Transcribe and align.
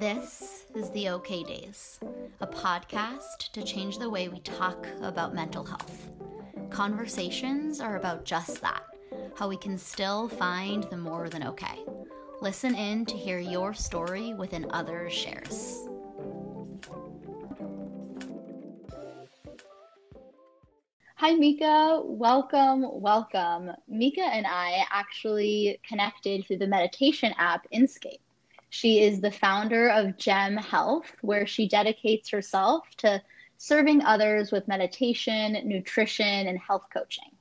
This 0.00 0.64
is 0.74 0.88
the 0.92 1.10
OK 1.10 1.44
Days, 1.44 2.00
a 2.40 2.46
podcast 2.46 3.52
to 3.52 3.62
change 3.62 3.98
the 3.98 4.08
way 4.08 4.30
we 4.30 4.40
talk 4.40 4.86
about 5.02 5.34
mental 5.34 5.62
health. 5.62 6.08
Conversations 6.70 7.82
are 7.82 7.98
about 7.98 8.24
just 8.24 8.62
that 8.62 8.82
how 9.36 9.46
we 9.46 9.58
can 9.58 9.76
still 9.76 10.26
find 10.26 10.84
the 10.84 10.96
more 10.96 11.28
than 11.28 11.46
okay. 11.48 11.84
Listen 12.40 12.74
in 12.74 13.04
to 13.04 13.14
hear 13.14 13.40
your 13.40 13.74
story 13.74 14.32
within 14.32 14.70
others' 14.70 15.12
shares. 15.12 15.86
Hi, 21.16 21.34
Mika. 21.34 22.00
Welcome, 22.02 22.86
welcome. 23.02 23.72
Mika 23.86 24.22
and 24.22 24.46
I 24.46 24.82
actually 24.90 25.78
connected 25.86 26.46
through 26.46 26.56
the 26.56 26.66
meditation 26.66 27.34
app 27.36 27.66
Inscape. 27.74 28.20
She 28.70 29.02
is 29.02 29.20
the 29.20 29.32
founder 29.32 29.88
of 29.88 30.16
Gemme 30.16 30.56
Health, 30.56 31.12
where 31.22 31.44
she 31.46 31.68
dedicates 31.68 32.30
herself 32.30 32.84
to 32.98 33.20
serving 33.58 34.02
others 34.02 34.52
with 34.52 34.68
meditation, 34.68 35.58
nutrition, 35.64 36.46
and 36.46 36.58
health 36.58 36.86
coaching. 36.92 37.32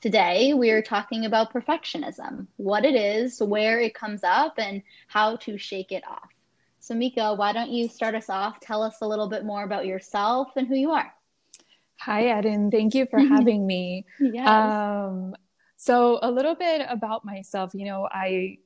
Today, 0.00 0.54
we 0.54 0.70
are 0.70 0.80
talking 0.80 1.26
about 1.26 1.52
perfectionism, 1.52 2.46
what 2.56 2.86
it 2.86 2.94
is, 2.94 3.40
where 3.42 3.78
it 3.80 3.94
comes 3.94 4.24
up, 4.24 4.54
and 4.58 4.82
how 5.08 5.36
to 5.36 5.58
shake 5.58 5.92
it 5.92 6.04
off. 6.08 6.30
So, 6.80 6.94
Mika, 6.94 7.34
why 7.34 7.52
don't 7.52 7.70
you 7.70 7.88
start 7.88 8.14
us 8.14 8.30
off? 8.30 8.58
Tell 8.60 8.82
us 8.82 8.96
a 9.02 9.06
little 9.06 9.28
bit 9.28 9.44
more 9.44 9.64
about 9.64 9.86
yourself 9.86 10.48
and 10.56 10.66
who 10.66 10.74
you 10.74 10.92
are. 10.92 11.12
Hi, 12.00 12.38
Eden. 12.38 12.70
Thank 12.70 12.94
you 12.94 13.06
for 13.06 13.18
having 13.34 13.66
me. 13.66 14.06
yes. 14.18 14.48
Um, 14.48 15.34
so, 15.76 16.18
a 16.22 16.30
little 16.30 16.54
bit 16.54 16.86
about 16.88 17.26
myself. 17.26 17.74
You 17.74 17.84
know, 17.84 18.08
I 18.10 18.58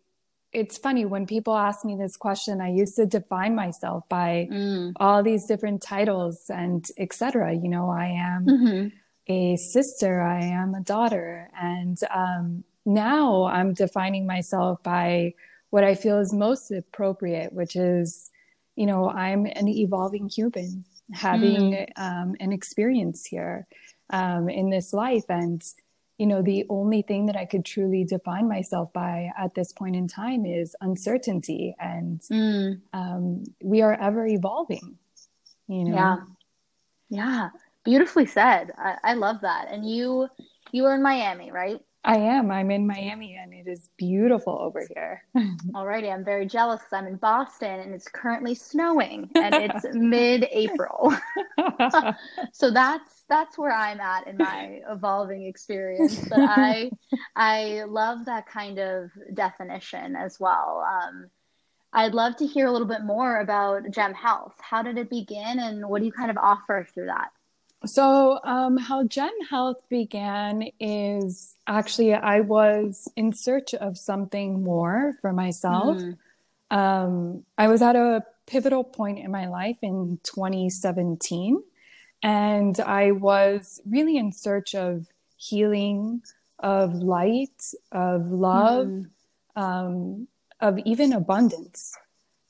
it's 0.53 0.77
funny 0.77 1.05
when 1.05 1.27
people 1.27 1.57
ask 1.57 1.85
me 1.85 1.97
this 1.97 2.17
question 2.17 2.61
i 2.61 2.71
used 2.71 2.97
to 2.97 3.07
define 3.07 3.55
myself 3.55 4.09
by 4.09 4.49
mm. 4.51 4.93
all 4.97 5.23
these 5.23 5.47
different 5.47 5.83
titles 5.83 6.51
and 6.51 6.89
etc 6.99 7.55
you 7.55 7.69
know 7.69 7.91
i 7.91 8.07
am 8.07 8.47
mm-hmm. 8.47 8.89
a 9.33 9.57
sister 9.57 10.23
i 10.23 10.43
am 10.43 10.75
a 10.75 10.81
daughter 10.81 11.51
and 11.61 11.99
um, 12.15 12.65
now 12.85 13.45
i'm 13.45 13.73
defining 13.73 14.27
myself 14.27 14.83
by 14.83 15.33
what 15.71 15.85
i 15.85 15.95
feel 15.95 16.19
is 16.19 16.33
most 16.33 16.71
appropriate 16.71 17.53
which 17.53 17.77
is 17.77 18.31
you 18.77 18.87
know 18.87 19.09
i'm 19.09 19.47
an 19.47 19.69
evolving 19.69 20.29
human 20.29 20.85
having 21.13 21.73
mm. 21.73 21.89
um, 21.97 22.35
an 22.41 22.53
experience 22.53 23.27
here 23.27 23.67
um, 24.11 24.49
in 24.49 24.71
this 24.71 24.93
life 24.93 25.25
and 25.29 25.63
you 26.23 26.29
know, 26.29 26.41
the 26.41 26.65
only 26.69 27.03
thing 27.03 27.27
that 27.27 27.35
I 27.35 27.45
could 27.45 27.65
truly 27.65 28.05
define 28.05 28.49
myself 28.49 28.93
by 28.93 29.33
at 29.37 29.57
this 29.57 29.73
point 29.73 29.97
in 29.97 30.07
time 30.07 30.47
is 30.47 30.77
uncertainty. 30.81 31.75
And 31.81 32.21
mm. 32.31 32.81
um, 32.93 33.43
we 33.61 33.83
are 33.83 34.01
ever 34.01 34.25
evolving, 34.29 34.99
you 35.67 35.83
know? 35.83 35.97
Yeah. 35.97 36.17
Yeah. 37.09 37.49
Beautifully 37.85 38.27
said. 38.27 38.71
I, 38.79 38.99
I 39.03 39.15
love 39.15 39.41
that. 39.41 39.67
And 39.69 39.85
you, 39.85 40.29
you 40.71 40.85
are 40.85 40.95
in 40.95 41.03
Miami, 41.03 41.51
right? 41.51 41.81
I 42.05 42.17
am. 42.17 42.51
I'm 42.51 42.73
in 42.73 42.87
Miami 42.87 43.39
and 43.41 43.55
it 43.55 43.69
is 43.69 43.91
beautiful 43.97 44.59
over 44.61 44.85
here. 44.93 45.25
Alrighty, 45.73 46.13
I'm 46.13 46.25
very 46.25 46.47
jealous 46.47 46.81
because 46.81 46.93
I'm 46.93 47.07
in 47.07 47.17
Boston 47.17 47.79
and 47.79 47.95
it's 47.95 48.09
currently 48.09 48.57
snowing 48.57 49.31
and 49.37 49.55
it's 49.55 49.87
mid-April. 49.93 51.15
so 52.53 52.71
that's 52.73 53.23
that's 53.29 53.57
where 53.57 53.73
I'm 53.73 54.01
at 54.01 54.27
in 54.27 54.37
my 54.37 54.81
evolving 54.91 55.47
experience. 55.47 56.19
But 56.29 56.41
I 56.41 56.91
I 57.37 57.85
love 57.87 58.25
that 58.25 58.47
kind 58.47 58.81
of 58.81 59.11
definition 59.33 60.17
as 60.17 60.41
well. 60.41 60.85
Um, 60.87 61.31
I'd 61.93 62.15
love 62.15 62.37
to 62.37 62.47
hear 62.47 62.67
a 62.67 62.73
little 62.73 62.89
bit 62.89 63.03
more 63.05 63.41
about 63.41 63.85
Gemme 63.85 64.15
Health. 64.15 64.55
How 64.61 64.83
did 64.83 64.99
it 64.99 65.09
begin 65.09 65.61
and 65.61 65.89
what 65.89 66.01
do 66.01 66.07
you 66.07 66.13
kind 66.13 66.31
of 66.31 66.39
offer 66.39 66.87
through 66.93 67.07
that? 67.07 67.31
So, 67.85 68.39
um, 68.45 68.77
how 68.77 69.05
Gemme 69.05 69.31
Health 69.49 69.79
began 69.89 70.69
is 70.79 71.57
actually 71.67 72.15
I 72.15 72.41
was 72.41 73.11
in 73.17 73.33
search 73.33 73.75
of 73.75 73.99
something 73.99 74.63
more 74.63 75.15
for 75.21 75.33
myself. 75.33 75.99
Mm. 75.99 76.17
Um, 76.71 77.45
I 77.59 77.69
was 77.69 77.83
at 77.83 77.97
a 77.97 78.25
pivotal 78.47 78.85
point 78.85 79.19
in 79.19 79.31
my 79.31 79.47
life 79.49 79.79
in 79.83 80.21
2017, 80.23 81.63
and 82.23 82.79
I 82.81 83.11
was 83.11 83.81
really 83.85 84.17
in 84.17 84.33
search 84.33 84.75
of 84.75 85.07
healing, 85.37 86.23
of 86.61 86.95
light, 86.95 87.73
of 87.91 88.31
love, 88.31 88.87
mm. 88.87 89.07
um, 89.57 90.29
of 90.61 90.79
even 90.85 91.13
abundance. 91.13 91.97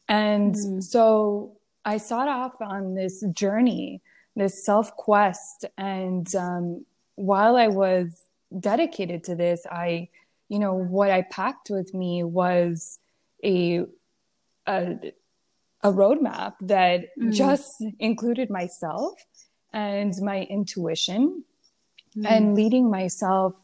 And 0.09 0.55
mm. 0.55 0.83
so 0.83 1.57
I 1.87 1.97
sought 1.97 2.29
off 2.29 2.61
on 2.61 2.95
this 2.95 3.25
journey 3.33 4.03
this 4.37 4.65
self 4.65 4.95
quest. 4.97 5.65
And 5.77 6.33
um, 6.35 6.85
while 7.15 7.57
I 7.57 7.69
was 7.69 8.23
dedicated 8.59 9.25
to 9.25 9.35
this, 9.35 9.67
I, 9.71 10.09
you 10.49 10.59
know, 10.59 10.75
what 10.75 11.11
I 11.11 11.23
packed 11.23 11.71
with 11.71 11.95
me 11.95 12.23
was 12.23 12.99
a, 13.45 13.85
a, 14.67 15.13
a 15.83 15.93
roadmap 15.93 16.55
that 16.63 17.17
mm. 17.19 17.33
just 17.33 17.83
included 17.99 18.51
myself 18.51 19.15
and 19.73 20.15
my 20.23 20.43
intuition 20.43 21.45
mm. 22.17 22.27
and 22.27 22.55
leading 22.55 22.91
myself 22.91 23.55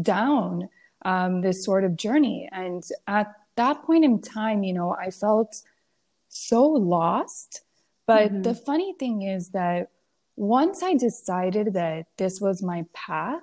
down 0.00 0.68
um, 1.04 1.40
this 1.40 1.64
sort 1.64 1.84
of 1.84 1.96
journey. 1.96 2.48
And 2.52 2.82
at 3.06 3.32
that 3.56 3.82
point 3.82 4.04
in 4.04 4.20
time, 4.20 4.62
you 4.62 4.72
know, 4.72 4.90
I 4.90 5.10
felt 5.10 5.62
so 6.28 6.64
lost. 6.66 7.62
But 8.06 8.30
mm-hmm. 8.30 8.42
the 8.42 8.54
funny 8.54 8.94
thing 8.98 9.22
is 9.22 9.50
that 9.50 9.90
once 10.36 10.82
I 10.82 10.94
decided 10.94 11.74
that 11.74 12.06
this 12.18 12.40
was 12.40 12.62
my 12.62 12.84
path, 12.92 13.42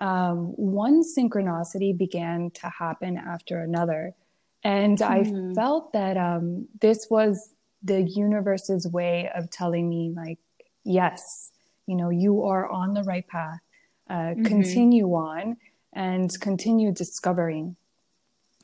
um, 0.00 0.52
one 0.56 1.02
synchronicity 1.02 1.96
began 1.96 2.50
to 2.52 2.68
happen 2.68 3.16
after 3.18 3.60
another. 3.60 4.14
And 4.62 4.98
mm-hmm. 4.98 5.50
I 5.50 5.54
felt 5.54 5.92
that 5.92 6.16
um, 6.16 6.68
this 6.80 7.08
was 7.10 7.52
the 7.82 8.02
universe's 8.02 8.86
way 8.86 9.30
of 9.34 9.50
telling 9.50 9.88
me, 9.88 10.12
like, 10.14 10.38
yes, 10.84 11.50
you 11.86 11.96
know, 11.96 12.10
you 12.10 12.44
are 12.44 12.68
on 12.68 12.94
the 12.94 13.02
right 13.02 13.26
path. 13.26 13.60
Uh, 14.08 14.14
mm-hmm. 14.14 14.44
Continue 14.44 15.08
on 15.14 15.56
and 15.92 16.30
continue 16.40 16.92
discovering. 16.92 17.76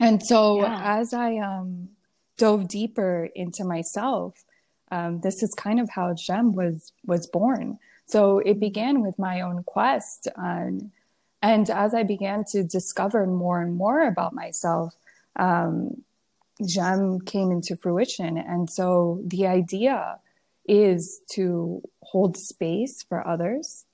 And 0.00 0.22
so 0.22 0.60
yeah. 0.60 0.98
as 0.98 1.14
I 1.14 1.38
um, 1.38 1.90
dove 2.36 2.68
deeper 2.68 3.28
into 3.34 3.64
myself, 3.64 4.44
um, 4.90 5.20
this 5.20 5.42
is 5.42 5.54
kind 5.54 5.80
of 5.80 5.90
how 5.90 6.12
Gemme 6.14 6.54
was 6.54 6.92
was 7.04 7.26
born. 7.26 7.78
So 8.06 8.38
it 8.38 8.60
began 8.60 9.00
with 9.00 9.18
my 9.18 9.40
own 9.40 9.64
quest, 9.64 10.28
and 10.36 10.90
and 11.42 11.68
as 11.70 11.94
I 11.94 12.02
began 12.02 12.44
to 12.52 12.62
discover 12.62 13.26
more 13.26 13.60
and 13.60 13.76
more 13.76 14.06
about 14.06 14.32
myself, 14.32 14.94
um, 15.36 16.02
Gemme 16.62 17.24
came 17.24 17.50
into 17.50 17.76
fruition. 17.76 18.38
And 18.38 18.70
so 18.70 19.20
the 19.24 19.46
idea 19.46 20.18
is 20.66 21.20
to 21.30 21.82
hold 22.02 22.36
space 22.36 23.02
for 23.02 23.26
others, 23.26 23.84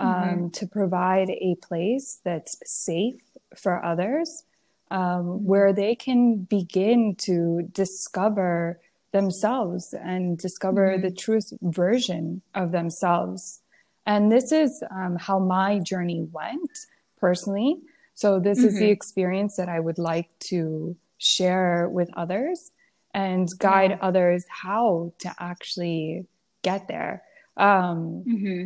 um, 0.00 0.14
mm-hmm. 0.14 0.48
to 0.48 0.66
provide 0.66 1.30
a 1.30 1.56
place 1.62 2.20
that's 2.24 2.56
safe 2.64 3.20
for 3.54 3.84
others, 3.84 4.44
um, 4.90 5.44
where 5.44 5.72
they 5.72 5.94
can 5.94 6.38
begin 6.38 7.14
to 7.16 7.68
discover 7.72 8.80
themselves 9.12 9.94
and 9.94 10.38
discover 10.38 10.92
mm-hmm. 10.92 11.02
the 11.02 11.10
truest 11.10 11.54
version 11.62 12.42
of 12.54 12.72
themselves. 12.72 13.60
And 14.06 14.30
this 14.30 14.52
is 14.52 14.82
um, 14.90 15.16
how 15.16 15.38
my 15.38 15.78
journey 15.78 16.28
went 16.30 16.70
personally. 17.18 17.80
So, 18.14 18.38
this 18.38 18.58
mm-hmm. 18.58 18.68
is 18.68 18.74
the 18.74 18.84
mm-hmm. 18.84 18.92
experience 18.92 19.56
that 19.56 19.68
I 19.68 19.80
would 19.80 19.98
like 19.98 20.28
to 20.50 20.96
share 21.18 21.88
with 21.88 22.10
others 22.16 22.70
and 23.12 23.48
guide 23.58 23.90
yeah. 23.90 23.98
others 24.00 24.44
how 24.48 25.12
to 25.20 25.34
actually 25.38 26.26
get 26.62 26.86
there, 26.88 27.22
um, 27.56 28.24
mm-hmm. 28.26 28.64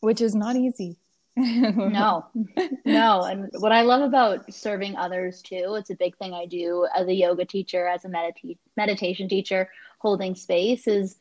which 0.00 0.20
is 0.20 0.34
not 0.34 0.56
easy. 0.56 0.96
No, 1.36 2.26
no. 2.84 3.22
And 3.22 3.48
what 3.58 3.72
I 3.72 3.82
love 3.82 4.02
about 4.02 4.52
serving 4.52 4.96
others 4.96 5.42
too, 5.42 5.76
it's 5.78 5.90
a 5.90 5.94
big 5.94 6.16
thing 6.16 6.34
I 6.34 6.46
do 6.46 6.86
as 6.94 7.08
a 7.08 7.14
yoga 7.14 7.44
teacher, 7.44 7.86
as 7.86 8.04
a 8.04 8.08
medita- 8.08 8.58
meditation 8.76 9.28
teacher, 9.28 9.70
holding 9.98 10.34
space 10.34 10.86
is 10.86 11.16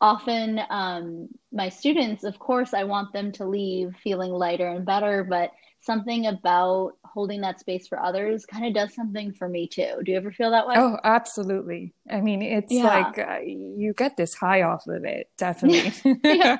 often 0.00 0.60
um, 0.68 1.28
my 1.52 1.68
students, 1.68 2.24
of 2.24 2.38
course, 2.38 2.74
I 2.74 2.84
want 2.84 3.12
them 3.12 3.30
to 3.32 3.46
leave 3.46 3.94
feeling 4.02 4.32
lighter 4.32 4.68
and 4.68 4.84
better, 4.84 5.22
but 5.22 5.52
something 5.80 6.26
about 6.26 6.92
holding 7.04 7.40
that 7.42 7.60
space 7.60 7.86
for 7.86 8.00
others 8.00 8.44
kind 8.44 8.66
of 8.66 8.74
does 8.74 8.94
something 8.94 9.32
for 9.32 9.48
me 9.48 9.68
too. 9.68 9.94
Do 10.04 10.10
you 10.10 10.16
ever 10.16 10.32
feel 10.32 10.50
that 10.50 10.66
way? 10.66 10.74
Oh, 10.76 10.98
absolutely. 11.04 11.94
I 12.10 12.20
mean, 12.20 12.42
it's 12.42 12.72
yeah. 12.72 12.84
like 12.84 13.18
uh, 13.18 13.38
you 13.44 13.94
get 13.96 14.16
this 14.16 14.34
high 14.34 14.62
off 14.62 14.86
of 14.88 15.04
it, 15.04 15.30
definitely. 15.38 16.18
yeah. 16.24 16.58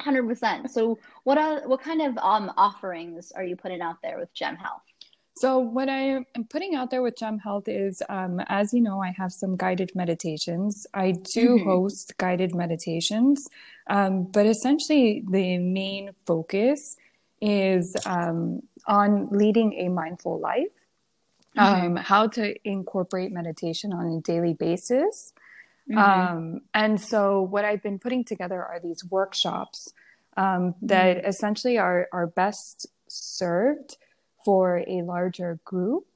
Hundred 0.00 0.26
percent. 0.26 0.70
So, 0.70 0.98
what 1.24 1.38
are 1.38 1.66
what 1.66 1.80
kind 1.80 2.02
of 2.02 2.16
um 2.18 2.52
offerings 2.56 3.32
are 3.32 3.44
you 3.44 3.56
putting 3.56 3.80
out 3.80 3.96
there 4.02 4.18
with 4.18 4.34
Gemme 4.34 4.58
Health? 4.58 4.82
So, 5.34 5.58
what 5.58 5.88
I 5.88 6.24
am 6.34 6.44
putting 6.50 6.74
out 6.74 6.90
there 6.90 7.02
with 7.02 7.16
Gemme 7.16 7.40
Health 7.40 7.66
is, 7.66 8.02
um, 8.08 8.40
as 8.48 8.72
you 8.72 8.80
know, 8.80 9.02
I 9.02 9.14
have 9.16 9.32
some 9.32 9.56
guided 9.56 9.90
meditations. 9.94 10.86
I 10.92 11.12
do 11.12 11.56
mm-hmm. 11.56 11.68
host 11.68 12.16
guided 12.18 12.54
meditations, 12.54 13.48
um, 13.88 14.24
but 14.24 14.46
essentially, 14.46 15.24
the 15.28 15.58
main 15.58 16.10
focus 16.26 16.96
is 17.40 17.96
um, 18.06 18.62
on 18.86 19.28
leading 19.30 19.72
a 19.74 19.88
mindful 19.88 20.38
life, 20.38 20.68
mm-hmm. 21.56 21.96
how 21.96 22.28
to 22.28 22.54
incorporate 22.68 23.32
meditation 23.32 23.92
on 23.92 24.06
a 24.06 24.20
daily 24.20 24.54
basis. 24.54 25.32
Mm-hmm. 25.90 25.98
Um, 25.98 26.60
and 26.74 27.00
so, 27.00 27.42
what 27.42 27.64
I've 27.64 27.82
been 27.82 27.98
putting 27.98 28.24
together 28.24 28.62
are 28.64 28.80
these 28.80 29.04
workshops 29.04 29.92
um, 30.36 30.74
that 30.82 31.18
mm-hmm. 31.18 31.26
essentially 31.26 31.78
are, 31.78 32.08
are 32.12 32.26
best 32.26 32.86
served 33.08 33.96
for 34.44 34.84
a 34.86 35.02
larger 35.02 35.58
group. 35.64 36.06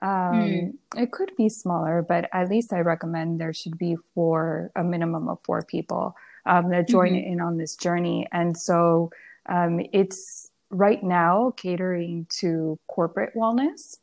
Um, 0.00 0.08
mm. 0.08 0.72
It 0.96 1.12
could 1.12 1.30
be 1.36 1.48
smaller, 1.48 2.04
but 2.06 2.28
at 2.32 2.50
least 2.50 2.72
I 2.72 2.80
recommend 2.80 3.40
there 3.40 3.52
should 3.52 3.78
be 3.78 3.96
four, 4.14 4.72
a 4.74 4.82
minimum 4.82 5.28
of 5.28 5.38
four 5.44 5.62
people 5.62 6.16
um, 6.44 6.70
that 6.70 6.88
join 6.88 7.12
mm-hmm. 7.12 7.32
in 7.34 7.40
on 7.40 7.56
this 7.56 7.76
journey. 7.76 8.26
And 8.32 8.56
so 8.56 9.12
um, 9.46 9.80
it's 9.92 10.50
right 10.70 11.02
now 11.02 11.54
catering 11.56 12.26
to 12.40 12.78
corporate 12.88 13.34
wellness. 13.36 13.98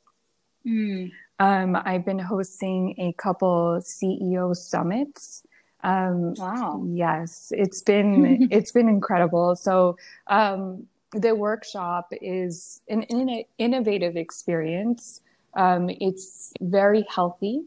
Mm. 0.66 1.12
Um, 1.40 1.78
I've 1.86 2.04
been 2.04 2.20
hosting 2.20 2.96
a 2.98 3.14
couple 3.14 3.80
CEO 3.82 4.56
summits. 4.56 5.44
Um, 5.84 6.34
wow! 6.34 6.84
Yes, 6.86 7.54
it's 7.56 7.82
been 7.82 8.48
it's 8.52 8.72
been 8.72 8.90
incredible. 8.90 9.56
So 9.56 9.98
um, 10.28 10.88
the 11.14 11.36
workshop 11.36 12.12
is 12.22 12.82
an, 12.90 13.04
an 13.04 13.44
innovative 13.58 14.18
experience. 14.18 15.22
Um, 15.54 15.90
it's 15.90 16.54
very 16.62 17.06
healthy. 17.10 17.64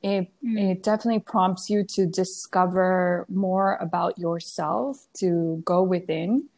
It, 0.00 0.28
mm. 0.44 0.70
it 0.70 0.84
definitely 0.84 1.18
prompts 1.18 1.68
you 1.68 1.82
to 1.82 2.06
discover 2.06 3.26
more 3.28 3.76
about 3.80 4.16
yourself, 4.16 5.04
to 5.14 5.60
go 5.64 5.82
within, 5.82 6.48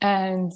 and 0.00 0.50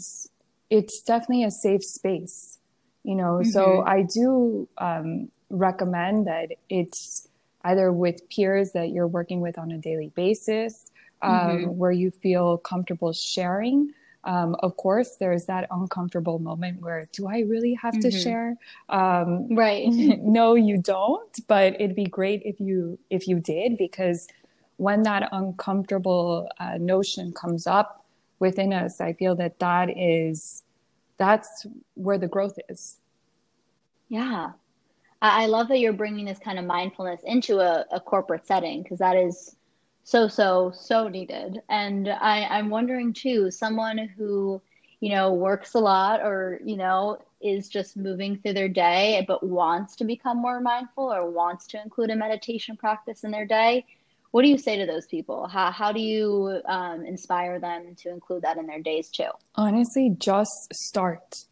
it's 0.70 1.02
definitely 1.02 1.44
a 1.44 1.50
safe 1.50 1.84
space. 1.84 2.58
You 3.04 3.14
know, 3.14 3.40
mm-hmm. 3.40 3.50
so 3.50 3.82
I 3.86 4.02
do 4.02 4.68
um, 4.78 5.28
recommend 5.50 6.26
that 6.26 6.50
it's 6.68 7.28
either 7.64 7.92
with 7.92 8.28
peers 8.30 8.72
that 8.72 8.90
you're 8.90 9.06
working 9.06 9.40
with 9.40 9.58
on 9.58 9.70
a 9.70 9.78
daily 9.78 10.10
basis, 10.14 10.90
um, 11.22 11.32
mm-hmm. 11.32 11.76
where 11.76 11.92
you 11.92 12.10
feel 12.10 12.56
comfortable 12.58 13.12
sharing 13.12 13.92
um, 14.24 14.54
of 14.60 14.76
course, 14.76 15.16
there's 15.16 15.46
that 15.46 15.66
uncomfortable 15.70 16.38
moment 16.38 16.82
where 16.82 17.08
do 17.12 17.26
I 17.26 17.40
really 17.40 17.74
have 17.74 17.94
mm-hmm. 17.94 18.10
to 18.10 18.10
share? 18.10 18.56
Um, 18.88 19.54
right. 19.54 19.86
no, 19.88 20.54
you 20.54 20.78
don't. 20.78 21.46
But 21.46 21.74
it'd 21.80 21.96
be 21.96 22.04
great 22.04 22.42
if 22.44 22.60
you 22.60 22.98
if 23.08 23.26
you 23.26 23.40
did 23.40 23.78
because 23.78 24.28
when 24.76 25.02
that 25.04 25.28
uncomfortable 25.32 26.48
uh, 26.58 26.76
notion 26.78 27.32
comes 27.32 27.66
up 27.66 28.04
within 28.38 28.72
us, 28.72 29.00
I 29.00 29.12
feel 29.14 29.34
that 29.36 29.58
that 29.58 29.96
is 29.96 30.62
that's 31.16 31.66
where 31.94 32.18
the 32.18 32.28
growth 32.28 32.58
is. 32.68 32.96
Yeah. 34.08 34.52
I 35.22 35.46
love 35.46 35.68
that 35.68 35.78
you're 35.78 35.92
bringing 35.92 36.24
this 36.24 36.38
kind 36.38 36.58
of 36.58 36.64
mindfulness 36.64 37.20
into 37.24 37.58
a, 37.58 37.84
a 37.90 38.00
corporate 38.00 38.46
setting 38.46 38.82
because 38.82 38.98
that 38.98 39.16
is 39.16 39.56
so 40.02 40.28
so 40.28 40.72
so 40.74 41.08
needed. 41.08 41.62
And 41.68 42.08
i 42.08 42.46
i'm 42.46 42.70
wondering 42.70 43.12
too 43.12 43.50
someone 43.50 43.98
who 43.98 44.60
you 45.00 45.10
know 45.10 45.32
works 45.32 45.74
a 45.74 45.78
lot 45.78 46.20
or 46.20 46.60
you 46.64 46.76
know 46.76 47.18
is 47.40 47.68
just 47.68 47.96
moving 47.96 48.36
through 48.36 48.52
their 48.52 48.68
day 48.68 49.24
but 49.26 49.42
wants 49.42 49.96
to 49.96 50.04
become 50.04 50.36
more 50.36 50.60
mindful 50.60 51.12
or 51.12 51.30
wants 51.30 51.66
to 51.68 51.80
include 51.80 52.10
a 52.10 52.16
meditation 52.16 52.76
practice 52.76 53.24
in 53.24 53.30
their 53.30 53.46
day 53.46 53.84
what 54.30 54.42
do 54.42 54.48
you 54.48 54.58
say 54.58 54.78
to 54.78 54.86
those 54.86 55.06
people? 55.06 55.48
How, 55.48 55.70
how 55.72 55.92
do 55.92 56.00
you 56.00 56.60
um, 56.66 57.04
inspire 57.04 57.58
them 57.58 57.94
to 57.96 58.10
include 58.10 58.42
that 58.42 58.58
in 58.58 58.66
their 58.66 58.80
days 58.80 59.08
too? 59.08 59.30
Honestly 59.56 60.14
just 60.18 60.72
start. 60.72 61.44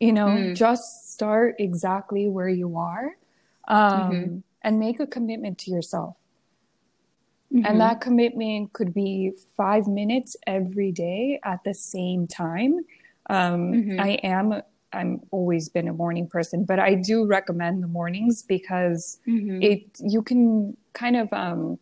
You 0.00 0.12
know 0.12 0.26
mm. 0.26 0.56
just 0.56 0.82
start 1.18 1.56
exactly 1.58 2.28
where 2.28 2.48
you 2.48 2.76
are 2.76 3.16
um, 3.66 4.10
mm-hmm. 4.10 4.38
and 4.62 4.78
make 4.78 5.00
a 5.00 5.06
commitment 5.06 5.58
to 5.58 5.70
yourself 5.70 6.14
Mm-hmm. 7.54 7.64
And 7.64 7.80
that 7.80 8.00
commitment 8.00 8.72
could 8.74 8.92
be 8.92 9.32
five 9.56 9.86
minutes 9.86 10.36
every 10.46 10.92
day 10.92 11.40
at 11.44 11.64
the 11.64 11.72
same 11.72 12.26
time. 12.26 12.80
Um, 13.30 13.72
mm-hmm. 13.72 14.00
I 14.00 14.08
am, 14.22 14.62
I'm 14.92 15.20
always 15.30 15.68
been 15.68 15.88
a 15.88 15.92
morning 15.92 16.26
person, 16.26 16.64
but 16.64 16.78
I 16.78 16.94
do 16.94 17.24
recommend 17.24 17.82
the 17.82 17.86
mornings 17.86 18.42
because 18.42 19.18
mm-hmm. 19.26 19.62
it, 19.62 19.82
you 19.98 20.20
can 20.20 20.76
kind 20.92 21.16
of 21.16 21.32
um, 21.32 21.78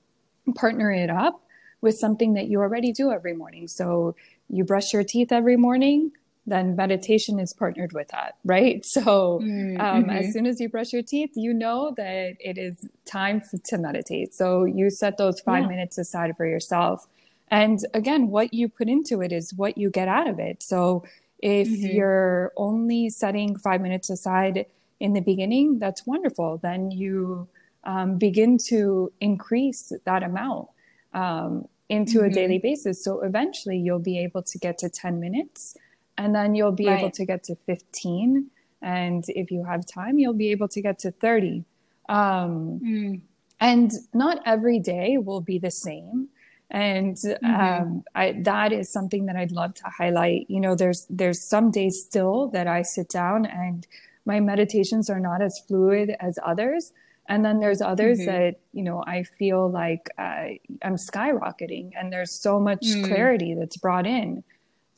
partner 0.54 0.92
it 0.92 1.10
up 1.10 1.42
with 1.80 1.98
something 1.98 2.34
that 2.34 2.46
you 2.46 2.60
already 2.60 2.92
do 2.92 3.10
every 3.10 3.34
morning. 3.34 3.66
So 3.66 4.14
you 4.48 4.62
brush 4.62 4.92
your 4.92 5.02
teeth 5.02 5.32
every 5.32 5.56
morning, 5.56 6.12
then 6.46 6.76
meditation 6.76 7.38
is 7.38 7.52
partnered 7.52 7.92
with 7.92 8.08
that, 8.08 8.36
right? 8.44 8.84
So 8.96 9.40
mm, 9.42 9.78
um, 9.80 10.04
mm-hmm. 10.04 10.10
as 10.10 10.32
soon 10.32 10.46
as 10.46 10.60
you 10.60 10.68
brush 10.68 10.92
your 10.92 11.02
teeth, 11.02 11.32
you 11.34 11.52
know 11.52 11.92
that 11.96 12.36
it 12.40 12.56
is 12.56 12.88
time 13.04 13.42
to 13.64 13.78
meditate. 13.78 14.34
So 14.34 14.64
you 14.64 14.88
set 14.90 15.18
those 15.18 15.40
five 15.40 15.64
yeah. 15.64 15.68
minutes 15.68 15.98
aside 15.98 16.34
for 16.36 16.46
yourself. 16.46 17.06
And 17.48 17.80
again, 17.92 18.28
what 18.28 18.54
you 18.54 18.68
put 18.68 18.88
into 18.88 19.20
it 19.20 19.32
is 19.32 19.52
what 19.54 19.76
you 19.76 19.90
get 19.90 20.08
out 20.08 20.28
of 20.28 20.38
it. 20.38 20.62
So 20.62 21.04
if 21.40 21.68
mm-hmm. 21.68 21.94
you're 21.94 22.52
only 22.56 23.10
setting 23.10 23.58
five 23.58 23.80
minutes 23.80 24.08
aside 24.08 24.66
in 24.98 25.12
the 25.12 25.20
beginning, 25.20 25.78
that's 25.78 26.06
wonderful. 26.06 26.58
Then 26.58 26.90
you 26.90 27.48
um, 27.84 28.18
begin 28.18 28.58
to 28.68 29.12
increase 29.20 29.92
that 30.04 30.22
amount 30.22 30.68
um, 31.12 31.68
into 31.88 32.18
mm-hmm. 32.18 32.30
a 32.30 32.34
daily 32.34 32.58
basis. 32.58 33.02
So 33.04 33.20
eventually 33.20 33.78
you'll 33.78 33.98
be 33.98 34.18
able 34.18 34.42
to 34.42 34.58
get 34.58 34.78
to 34.78 34.88
10 34.88 35.20
minutes 35.20 35.76
and 36.18 36.34
then 36.34 36.54
you'll 36.54 36.72
be 36.72 36.86
right. 36.86 37.00
able 37.00 37.10
to 37.10 37.24
get 37.24 37.44
to 37.44 37.56
15 37.66 38.46
and 38.82 39.24
if 39.28 39.50
you 39.50 39.64
have 39.64 39.86
time 39.86 40.18
you'll 40.18 40.34
be 40.34 40.50
able 40.50 40.68
to 40.68 40.80
get 40.80 40.98
to 41.00 41.10
30 41.10 41.64
um, 42.08 42.80
mm. 42.82 43.20
and 43.60 43.92
not 44.14 44.40
every 44.46 44.78
day 44.78 45.18
will 45.18 45.40
be 45.40 45.58
the 45.58 45.70
same 45.70 46.28
and 46.70 47.16
mm-hmm. 47.16 47.46
um, 47.46 48.04
I, 48.14 48.32
that 48.42 48.72
is 48.72 48.90
something 48.90 49.26
that 49.26 49.36
i'd 49.36 49.52
love 49.52 49.74
to 49.74 49.84
highlight 49.84 50.46
you 50.48 50.60
know 50.60 50.74
there's 50.74 51.06
there's 51.08 51.40
some 51.40 51.70
days 51.70 52.02
still 52.02 52.48
that 52.48 52.66
i 52.66 52.82
sit 52.82 53.08
down 53.08 53.46
and 53.46 53.86
my 54.24 54.40
meditations 54.40 55.08
are 55.08 55.20
not 55.20 55.40
as 55.42 55.60
fluid 55.60 56.16
as 56.18 56.38
others 56.44 56.92
and 57.28 57.44
then 57.44 57.60
there's 57.60 57.80
others 57.80 58.18
mm-hmm. 58.18 58.30
that 58.30 58.60
you 58.72 58.82
know 58.82 59.02
i 59.06 59.22
feel 59.22 59.70
like 59.70 60.10
uh, 60.18 60.46
i'm 60.82 60.96
skyrocketing 60.96 61.90
and 61.96 62.12
there's 62.12 62.32
so 62.32 62.58
much 62.58 62.80
mm. 62.82 63.06
clarity 63.06 63.54
that's 63.54 63.76
brought 63.76 64.06
in 64.06 64.42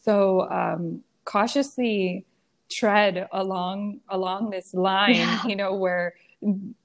so 0.02 0.48
um, 0.50 1.02
cautiously 1.28 2.24
tread 2.70 3.28
along 3.32 4.00
along 4.08 4.48
this 4.48 4.72
line 4.72 5.14
yeah. 5.14 5.46
you 5.46 5.54
know 5.54 5.74
where 5.74 6.14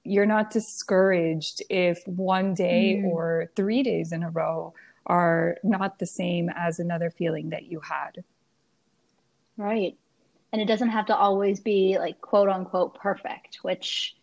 you're 0.03 0.25
not 0.25 0.51
discouraged 0.51 1.61
if 1.69 2.05
one 2.07 2.53
day 2.53 3.01
mm. 3.01 3.05
or 3.05 3.49
three 3.55 3.81
days 3.83 4.11
in 4.11 4.21
a 4.21 4.29
row 4.29 4.73
are 5.05 5.55
not 5.63 5.97
the 5.99 6.05
same 6.05 6.49
as 6.57 6.77
another 6.77 7.09
feeling 7.09 7.51
that 7.51 7.63
you 7.63 7.79
had 7.79 8.21
right 9.55 9.95
and 10.51 10.61
it 10.61 10.65
doesn't 10.65 10.89
have 10.89 11.05
to 11.05 11.15
always 11.15 11.61
be 11.61 11.97
like 11.97 12.19
quote 12.19 12.49
unquote 12.49 12.95
perfect 12.95 13.59
which 13.61 14.13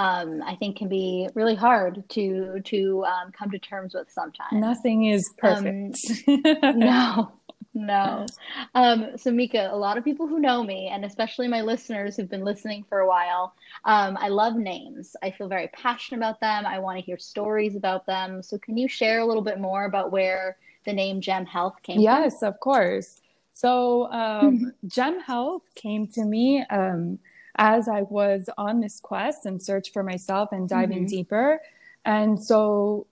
um, 0.00 0.42
I 0.44 0.54
think 0.54 0.76
can 0.76 0.88
be 0.88 1.28
really 1.34 1.56
hard 1.56 2.08
to 2.10 2.60
to 2.64 3.04
um, 3.04 3.32
come 3.32 3.50
to 3.50 3.58
terms 3.58 3.94
with 3.94 4.08
sometimes. 4.08 4.52
Nothing 4.52 5.06
is 5.06 5.28
perfect. 5.38 5.98
Um, 6.28 6.78
no, 6.78 7.32
no. 7.78 8.26
Um, 8.74 9.16
so, 9.16 9.30
Mika, 9.30 9.68
a 9.70 9.76
lot 9.76 9.96
of 9.96 10.04
people 10.04 10.26
who 10.26 10.38
know 10.38 10.62
me, 10.62 10.88
and 10.88 11.04
especially 11.04 11.48
my 11.48 11.60
listeners 11.60 12.16
who've 12.16 12.28
been 12.28 12.44
listening 12.44 12.84
for 12.88 13.00
a 13.00 13.08
while, 13.08 13.54
um, 13.84 14.16
I 14.20 14.28
love 14.28 14.56
names. 14.56 15.14
I 15.22 15.30
feel 15.30 15.48
very 15.48 15.68
passionate 15.68 16.18
about 16.18 16.40
them. 16.40 16.66
I 16.66 16.78
want 16.78 16.98
to 16.98 17.04
hear 17.04 17.18
stories 17.18 17.76
about 17.76 18.06
them. 18.06 18.42
So, 18.42 18.58
can 18.58 18.76
you 18.76 18.88
share 18.88 19.20
a 19.20 19.26
little 19.26 19.42
bit 19.42 19.60
more 19.60 19.84
about 19.84 20.10
where 20.10 20.56
the 20.84 20.92
name 20.92 21.20
Gemme 21.20 21.46
Health 21.46 21.76
came 21.82 22.00
yes, 22.00 22.40
from? 22.40 22.48
of 22.48 22.60
course. 22.60 23.20
So, 23.54 24.10
um, 24.12 24.72
Gemme 24.86 25.22
Health 25.22 25.62
came 25.74 26.06
to 26.08 26.24
me 26.24 26.64
um, 26.70 27.18
as 27.56 27.88
I 27.88 28.02
was 28.02 28.48
on 28.58 28.80
this 28.80 29.00
quest 29.00 29.46
and 29.46 29.62
search 29.62 29.92
for 29.92 30.02
myself 30.02 30.50
and 30.52 30.68
diving 30.68 31.00
mm-hmm. 31.00 31.06
deeper. 31.06 31.60
And 32.04 32.42
so, 32.42 33.06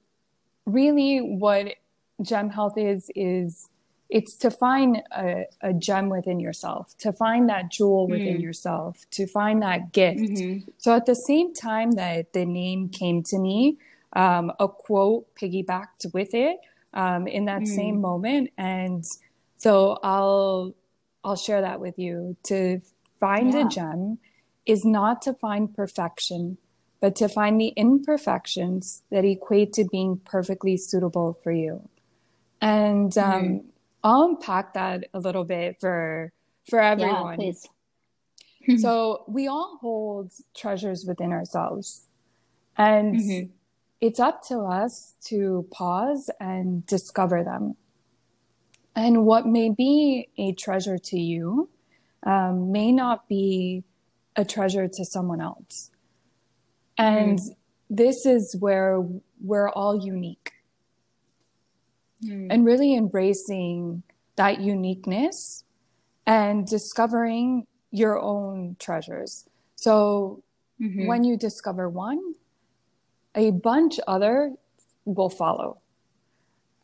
really, 0.65 1.19
what 1.19 1.75
Gemme 2.23 2.53
Health 2.53 2.79
is, 2.79 3.11
is 3.15 3.69
it's 4.09 4.37
to 4.37 4.51
find 4.51 5.03
a, 5.13 5.47
a, 5.61 5.73
gem 5.73 6.09
within 6.09 6.39
yourself, 6.39 6.97
to 6.99 7.13
find 7.13 7.49
that 7.49 7.71
jewel 7.71 8.07
within 8.07 8.39
mm. 8.39 8.43
yourself, 8.43 9.05
to 9.11 9.27
find 9.27 9.63
that 9.63 9.93
gift. 9.93 10.21
Mm-hmm. 10.21 10.71
So 10.79 10.95
at 10.95 11.07
the 11.07 11.15
same 11.15 11.53
time 11.53 11.93
that 11.93 12.33
the 12.33 12.45
name 12.45 12.89
came 12.89 13.23
to 13.25 13.39
me, 13.39 13.79
um, 14.13 14.53
a 14.61 14.69
quote 14.69 15.35
piggybacked 15.35 16.13
with 16.15 16.35
it 16.35 16.59
um, 16.95 17.27
in 17.27 17.47
that 17.47 17.63
mm. 17.63 17.67
same 17.67 18.01
moment, 18.01 18.51
and 18.57 19.05
so 19.57 19.99
I'll 20.03 20.75
I'll 21.25 21.37
share 21.37 21.63
that 21.63 21.81
with 21.81 21.99
you. 21.99 22.37
To 22.45 22.81
find 23.19 23.53
yeah. 23.53 23.67
a 23.67 23.69
gem 23.69 24.19
is 24.65 24.85
not 24.85 25.23
to 25.23 25.35
find 25.35 25.75
perfection, 25.75 26.59
but 27.01 27.17
to 27.17 27.29
find 27.29 27.61
the 27.61 27.73
imperfections 27.77 29.03
that 29.11 29.25
equate 29.25 29.73
to 29.75 29.85
being 29.91 30.21
perfectly 30.25 30.77
suitable 30.77 31.39
for 31.43 31.53
you. 31.53 31.89
And 32.61 33.17
um, 33.19 33.43
mm-hmm. 33.43 33.69
I'll 34.07 34.23
unpack 34.23 34.75
that 34.75 35.09
a 35.13 35.19
little 35.19 35.43
bit 35.43 35.79
for 35.81 36.33
for 36.71 36.81
everyone. 36.81 37.41
Yeah, 37.41 37.53
please. 37.53 37.69
so 38.81 39.25
we 39.29 39.49
all 39.49 39.79
hold 39.81 40.31
treasures 40.57 41.05
within 41.05 41.33
ourselves, 41.33 42.05
and 42.79 43.17
mm-hmm. 43.17 43.51
it's 44.01 44.21
up 44.21 44.47
to 44.47 44.61
us 44.61 45.15
to 45.25 45.67
pause 45.73 46.31
and 46.39 46.87
discover 46.87 47.43
them. 47.43 47.75
And 48.95 49.27
what 49.27 49.45
may 49.45 49.71
be 49.71 50.29
a 50.39 50.53
treasure 50.53 50.99
to 50.99 51.19
you 51.19 51.69
um, 52.23 52.71
may 52.71 52.93
not 52.93 53.29
be 53.29 53.83
a 54.37 54.45
treasure 54.45 54.87
to 54.87 55.05
someone 55.05 55.41
else. 55.41 55.91
And 56.97 57.39
mm. 57.39 57.57
this 57.91 58.25
is 58.25 58.55
where 58.57 59.05
we're 59.43 59.69
all 59.69 59.99
unique. 59.99 60.53
Mm. 62.25 62.49
And 62.51 62.65
really 62.65 62.95
embracing 62.95 64.03
that 64.37 64.61
uniqueness 64.61 65.65
and 66.27 66.67
discovering 66.67 67.67
your 67.91 68.19
own 68.21 68.77
treasures. 68.79 69.49
So 69.77 70.43
mm-hmm. 70.81 71.07
when 71.07 71.25
you 71.25 71.37
discover 71.37 71.89
one, 71.89 72.35
a 73.35 73.51
bunch 73.51 74.01
other 74.07 74.53
will 75.05 75.31
follow. 75.31 75.79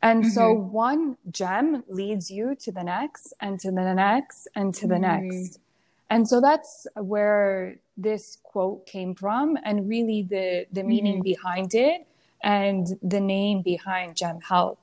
And 0.03 0.25
mm-hmm. 0.25 0.33
so 0.33 0.53
one 0.53 1.17
gem 1.31 1.85
leads 1.89 2.31
you 2.31 2.57
to 2.57 2.73
the 2.73 2.83
next 2.83 3.33
and 3.41 3.59
to 3.61 3.71
the 3.71 3.95
next 3.95 4.49
and 4.55 4.75
to 4.75 4.87
the 4.87 4.95
mm-hmm. 4.95 5.29
next. 5.29 5.61
And 6.11 6.29
so 6.29 6.41
that's 6.41 6.87
where 6.97 7.77
this 7.97 8.39
quote 8.43 8.85
came 8.87 9.15
from 9.15 9.57
and 9.65 9.89
really 9.89 10.23
the, 10.23 10.67
the 10.73 10.83
meaning 10.83 11.15
mm-hmm. 11.15 11.23
behind 11.23 11.75
it 11.75 12.07
and 12.43 12.87
the 13.03 13.21
name 13.21 13.63
behind 13.63 14.17
Gemme 14.17 14.43
Health. 14.43 14.79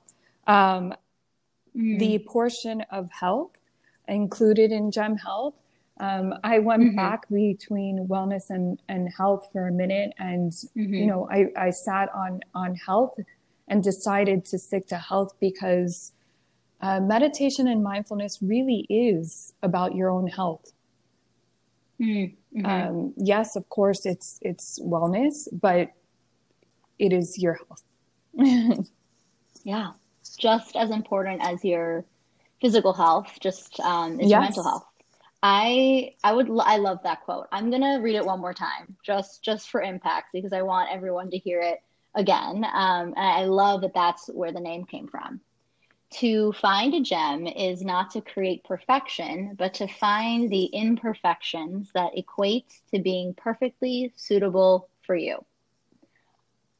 Um, 0.46 0.94
mm-hmm. 1.76 1.98
The 1.98 2.18
portion 2.20 2.82
of 2.90 3.10
health 3.10 3.52
included 4.08 4.72
in 4.72 4.90
Gemme 4.90 5.20
Health. 5.20 5.54
Um, 5.98 6.34
I 6.42 6.58
went 6.58 6.82
mm-hmm. 6.82 6.96
back 6.96 7.28
between 7.28 8.06
wellness 8.08 8.48
and, 8.48 8.80
and 8.88 9.08
health 9.16 9.48
for 9.52 9.68
a 9.68 9.72
minute 9.72 10.12
and, 10.18 10.52
you 10.74 11.06
know, 11.06 11.28
I, 11.30 11.48
I 11.56 11.70
sat 11.70 12.08
on, 12.14 12.40
on 12.54 12.74
health 12.74 13.18
and 13.68 13.84
decided 13.84 14.44
to 14.46 14.58
stick 14.58 14.86
to 14.88 14.96
health 14.96 15.34
because 15.40 16.12
uh, 16.80 17.00
meditation 17.00 17.68
and 17.68 17.82
mindfulness 17.82 18.38
really 18.40 18.86
is 18.88 19.52
about 19.62 19.94
your 19.94 20.10
own 20.10 20.26
health. 20.26 20.72
Mm-hmm. 22.00 22.64
Um, 22.64 23.14
yes, 23.16 23.56
of 23.56 23.68
course, 23.68 24.06
it's 24.06 24.38
it's 24.40 24.80
wellness, 24.80 25.46
but 25.52 25.92
it 26.98 27.12
is 27.12 27.38
your 27.38 27.54
health. 27.54 27.82
yeah, 29.64 29.92
just 30.36 30.76
as 30.76 30.90
important 30.90 31.42
as 31.42 31.64
your 31.64 32.04
physical 32.60 32.92
health, 32.92 33.38
just 33.40 33.80
um, 33.80 34.20
is 34.20 34.30
yes. 34.30 34.30
your 34.30 34.40
mental 34.40 34.64
health. 34.64 34.86
I 35.42 36.14
I 36.22 36.32
would 36.32 36.50
I 36.60 36.76
love 36.76 36.98
that 37.04 37.22
quote. 37.22 37.46
I'm 37.50 37.70
gonna 37.70 38.00
read 38.00 38.16
it 38.16 38.24
one 38.24 38.40
more 38.40 38.54
time, 38.54 38.96
just 39.02 39.42
just 39.42 39.70
for 39.70 39.80
impact, 39.80 40.28
because 40.32 40.52
I 40.52 40.62
want 40.62 40.90
everyone 40.92 41.30
to 41.30 41.38
hear 41.38 41.60
it 41.60 41.82
again. 42.14 42.64
Um, 42.64 43.14
and 43.16 43.18
I 43.18 43.44
love 43.44 43.80
that 43.82 43.94
that's 43.94 44.28
where 44.28 44.52
the 44.52 44.60
name 44.60 44.84
came 44.84 45.08
from. 45.08 45.40
To 46.14 46.52
find 46.54 46.92
a 46.92 47.00
gem 47.00 47.46
is 47.46 47.82
not 47.82 48.10
to 48.10 48.20
create 48.20 48.64
perfection, 48.64 49.54
but 49.56 49.74
to 49.74 49.86
find 49.86 50.50
the 50.50 50.64
imperfections 50.64 51.90
that 51.94 52.18
equate 52.18 52.66
to 52.92 53.00
being 53.00 53.32
perfectly 53.32 54.12
suitable 54.16 54.88
for 55.02 55.14
you. 55.14 55.44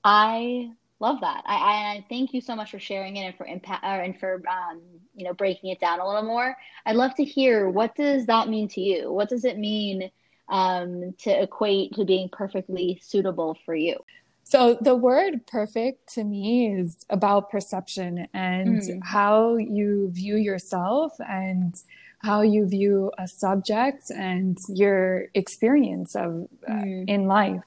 I 0.03 0.73
love 1.01 1.21
that. 1.23 1.43
I, 1.47 1.55
I 1.55 2.07
thank 2.09 2.33
you 2.33 2.41
so 2.41 2.55
much 2.55 2.71
for 2.71 2.79
sharing 2.79 3.17
it 3.17 3.23
and 3.23 3.35
for 3.35 3.47
impact 3.47 3.83
uh, 3.85 3.87
and 3.87 4.19
for 4.19 4.43
um, 4.49 4.81
you 5.15 5.25
know 5.25 5.35
breaking 5.35 5.71
it 5.71 5.81
down 5.81 6.01
a 6.01 6.07
little 6.07 6.23
more. 6.23 6.57
I'd 6.87 6.97
love 6.97 7.15
to 7.17 7.25
hear 7.25 7.69
what 7.69 7.95
does 7.97 8.27
that 8.27 8.49
mean 8.49 8.69
to 8.69 8.81
you. 8.81 9.13
What 9.13 9.29
does 9.29 9.45
it 9.45 9.59
mean 9.59 10.11
um, 10.49 11.15
to 11.21 11.43
equate 11.43 11.95
to 11.95 12.05
being 12.05 12.29
perfectly 12.29 13.01
suitable 13.03 13.59
for 13.65 13.75
you? 13.75 13.97
So 14.45 14.77
the 14.81 14.97
word 14.97 15.47
perfect 15.47 16.13
to 16.15 16.25
me 16.25 16.75
is 16.75 17.07
about 17.09 17.51
perception 17.51 18.27
and 18.35 18.81
mm. 18.81 19.01
how 19.05 19.57
you 19.57 20.11
view 20.11 20.37
yourself 20.37 21.13
and 21.21 21.73
how 22.19 22.43
you 22.43 22.67
view 22.67 23.13
a 23.17 23.29
subject 23.29 24.11
and 24.11 24.59
your 24.69 25.27
experience 25.35 26.17
of 26.17 26.49
uh, 26.69 26.73
mm. 26.73 27.09
in 27.09 27.27
life. 27.27 27.63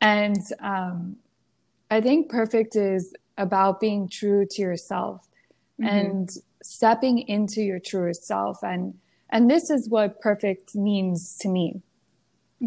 And 0.00 0.42
um, 0.60 1.16
I 1.90 2.00
think 2.00 2.30
perfect 2.30 2.76
is 2.76 3.14
about 3.38 3.80
being 3.80 4.08
true 4.08 4.46
to 4.50 4.62
yourself 4.62 5.26
mm-hmm. 5.80 5.88
and 5.88 6.30
stepping 6.62 7.18
into 7.20 7.62
your 7.62 7.78
truest 7.78 8.24
self 8.24 8.62
and 8.62 8.94
and 9.30 9.50
this 9.50 9.70
is 9.70 9.88
what 9.88 10.20
perfect 10.20 10.74
means 10.74 11.36
to 11.38 11.48
me 11.48 11.82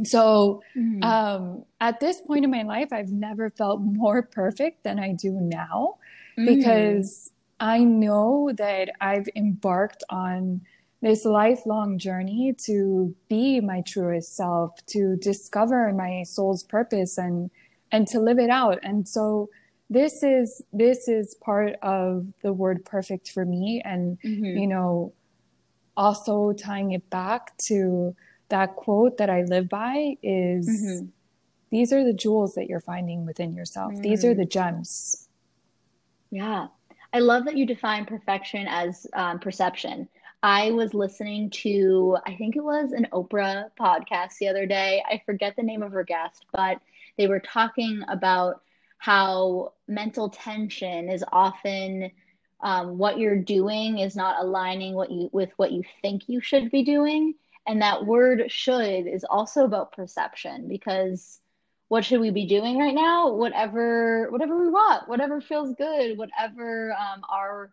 so 0.03 0.61
mm-hmm. 0.77 1.03
um, 1.03 1.65
at 1.81 1.99
this 1.99 2.21
point 2.21 2.45
in 2.45 2.51
my 2.51 2.63
life, 2.63 2.93
I've 2.93 3.11
never 3.11 3.49
felt 3.49 3.81
more 3.81 4.21
perfect 4.21 4.83
than 4.83 4.99
I 4.99 5.13
do 5.13 5.31
now 5.31 5.95
mm-hmm. 6.37 6.45
because 6.45 7.31
I 7.59 7.83
know 7.83 8.51
that 8.57 8.91
I've 9.01 9.27
embarked 9.35 10.03
on 10.09 10.61
this 11.01 11.25
lifelong 11.25 11.97
journey 11.97 12.53
to 12.65 13.15
be 13.29 13.61
my 13.61 13.81
truest 13.81 14.35
self, 14.35 14.85
to 14.87 15.15
discover 15.15 15.91
my 15.93 16.23
soul's 16.23 16.63
purpose 16.63 17.17
and 17.17 17.49
and 17.91 18.07
to 18.07 18.19
live 18.19 18.39
it 18.39 18.49
out. 18.49 18.79
And 18.83 19.07
so 19.07 19.49
this 19.89 20.23
is 20.23 20.61
this 20.71 21.07
is 21.07 21.35
part 21.35 21.75
of 21.81 22.27
the 22.41 22.53
word 22.53 22.85
perfect 22.85 23.31
for 23.31 23.43
me 23.43 23.81
and 23.83 24.19
mm-hmm. 24.21 24.57
you 24.57 24.67
know 24.67 25.13
also 25.97 26.53
tying 26.53 26.91
it 26.91 27.09
back 27.09 27.57
to 27.57 28.15
that 28.49 28.75
quote 28.75 29.17
that 29.17 29.29
I 29.29 29.43
live 29.43 29.67
by 29.67 30.15
is 30.23 30.67
mm-hmm. 30.67 31.05
these 31.71 31.91
are 31.91 32.03
the 32.03 32.13
jewels 32.13 32.55
that 32.55 32.67
you're 32.67 32.79
finding 32.79 33.25
within 33.25 33.53
yourself. 33.53 33.93
Mm. 33.93 34.01
These 34.01 34.25
are 34.25 34.33
the 34.33 34.45
gems. 34.45 35.27
Yeah. 36.31 36.67
I 37.11 37.19
love 37.19 37.45
that 37.45 37.57
you 37.57 37.65
define 37.65 38.05
perfection 38.05 38.67
as 38.67 39.07
um, 39.13 39.39
perception. 39.39 40.07
I 40.41 40.71
was 40.71 40.93
listening 40.93 41.49
to, 41.49 42.17
I 42.25 42.35
think 42.35 42.55
it 42.55 42.63
was 42.63 42.91
an 42.91 43.07
Oprah 43.11 43.69
podcast 43.79 44.37
the 44.39 44.47
other 44.47 44.65
day. 44.65 45.03
I 45.05 45.21
forget 45.25 45.55
the 45.55 45.63
name 45.63 45.83
of 45.83 45.91
her 45.91 46.03
guest, 46.03 46.45
but 46.53 46.79
they 47.19 47.27
were 47.27 47.39
talking 47.39 48.01
about 48.07 48.63
how 48.97 49.73
mental 49.87 50.29
tension 50.29 51.09
is 51.09 51.23
often 51.31 52.09
um, 52.61 52.97
what 52.97 53.19
you're 53.19 53.37
doing 53.37 53.99
is 53.99 54.15
not 54.15 54.43
aligning 54.43 54.95
what 54.95 55.11
you 55.11 55.29
with 55.31 55.51
what 55.57 55.71
you 55.71 55.83
think 56.01 56.23
you 56.27 56.41
should 56.41 56.71
be 56.71 56.83
doing 56.83 57.35
and 57.69 57.83
that 57.83 58.03
word 58.03 58.51
should 58.51 59.05
is 59.05 59.23
also 59.23 59.63
about 59.63 59.91
perception 59.91 60.67
because 60.67 61.39
what 61.89 62.05
should 62.05 62.21
we 62.21 62.31
be 62.31 62.45
doing 62.47 62.79
right 62.79 62.95
now? 62.95 63.31
Whatever, 63.31 64.29
whatever 64.31 64.59
we 64.59 64.69
want, 64.69 65.07
whatever 65.07 65.41
feels 65.41 65.75
good, 65.75 66.17
whatever 66.17 66.93
um, 66.93 67.23
our, 67.29 67.71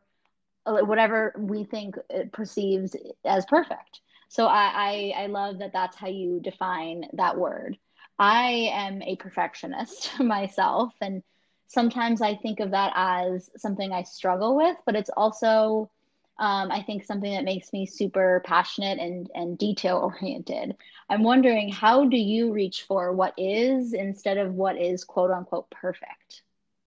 whatever 0.65 1.35
we 1.39 1.65
think 1.65 1.97
it 2.11 2.33
perceives 2.33 2.97
as 3.25 3.47
perfect. 3.47 4.01
So 4.29 4.47
I, 4.47 5.13
I, 5.17 5.23
I 5.23 5.27
love 5.27 5.59
that 5.61 5.73
that's 5.73 5.97
how 5.97 6.09
you 6.09 6.41
define 6.41 7.07
that 7.15 7.39
word. 7.39 7.79
I 8.19 8.71
am 8.73 9.03
a 9.03 9.17
perfectionist 9.17 10.11
myself, 10.21 10.95
and 11.01 11.23
sometimes 11.69 12.23
I 12.23 12.37
think 12.37 12.61
of 12.61 12.71
that 12.71 12.93
as 12.97 13.51
something 13.57 13.93
I 13.93 14.03
struggle 14.03 14.57
with, 14.57 14.77
but 14.87 14.97
it's 14.97 15.11
also 15.17 15.91
um, 16.39 16.71
I 16.71 16.83
think 16.83 17.03
something 17.03 17.33
that 17.33 17.45
makes 17.45 17.73
me 17.73 17.87
super 17.87 18.43
passionate 18.45 18.99
and, 18.99 19.31
and 19.35 19.57
detail 19.57 19.97
oriented. 19.97 20.77
I'm 21.09 21.23
wondering 21.23 21.71
how 21.73 22.05
do 22.05 22.17
you 22.19 22.53
reach 22.53 22.83
for 22.83 23.13
what 23.13 23.33
is 23.39 23.95
instead 23.95 24.37
of 24.37 24.55
what 24.55 24.77
is 24.77 25.03
quote 25.03 25.31
unquote 25.31 25.71
perfect? 25.71 26.43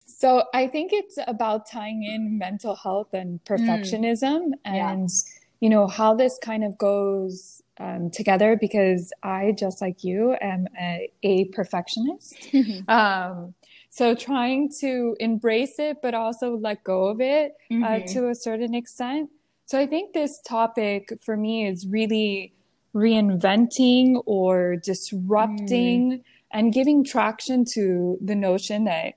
So 0.05 0.45
I 0.53 0.67
think 0.67 0.93
it's 0.93 1.17
about 1.27 1.69
tying 1.69 2.03
in 2.03 2.37
mental 2.37 2.75
health 2.75 3.13
and 3.13 3.43
mm. 3.43 3.45
perfectionism 3.45 4.47
mm. 4.47 4.53
and 4.65 5.09
yeah. 5.09 5.31
you 5.59 5.69
know 5.69 5.87
how 5.87 6.15
this 6.15 6.39
kind 6.41 6.63
of 6.63 6.77
goes 6.77 7.61
um, 7.79 8.09
together 8.09 8.57
because 8.59 9.11
I 9.23 9.53
just 9.57 9.81
like 9.81 10.03
you 10.03 10.35
am 10.41 10.67
a, 10.79 11.11
a 11.23 11.45
perfectionist. 11.45 12.35
um, 12.87 13.53
so 13.89 14.13
trying 14.13 14.69
to 14.81 15.15
embrace 15.19 15.79
it 15.79 15.97
but 16.01 16.13
also 16.13 16.57
let 16.57 16.83
go 16.83 17.07
of 17.07 17.21
it 17.21 17.53
uh, 17.71 17.73
mm-hmm. 17.73 17.83
uh, 17.83 17.99
to 18.13 18.29
a 18.29 18.35
certain 18.35 18.75
extent 18.75 19.29
so 19.65 19.79
I 19.79 19.87
think 19.87 20.13
this 20.13 20.39
topic 20.41 21.17
for 21.23 21.35
me 21.35 21.65
is 21.65 21.87
really 21.87 22.53
reinventing 22.93 24.21
or 24.25 24.75
disrupting 24.77 26.11
mm. 26.11 26.21
and 26.51 26.71
giving 26.71 27.03
traction 27.03 27.65
to 27.73 28.17
the 28.21 28.35
notion 28.35 28.85
that 28.85 29.15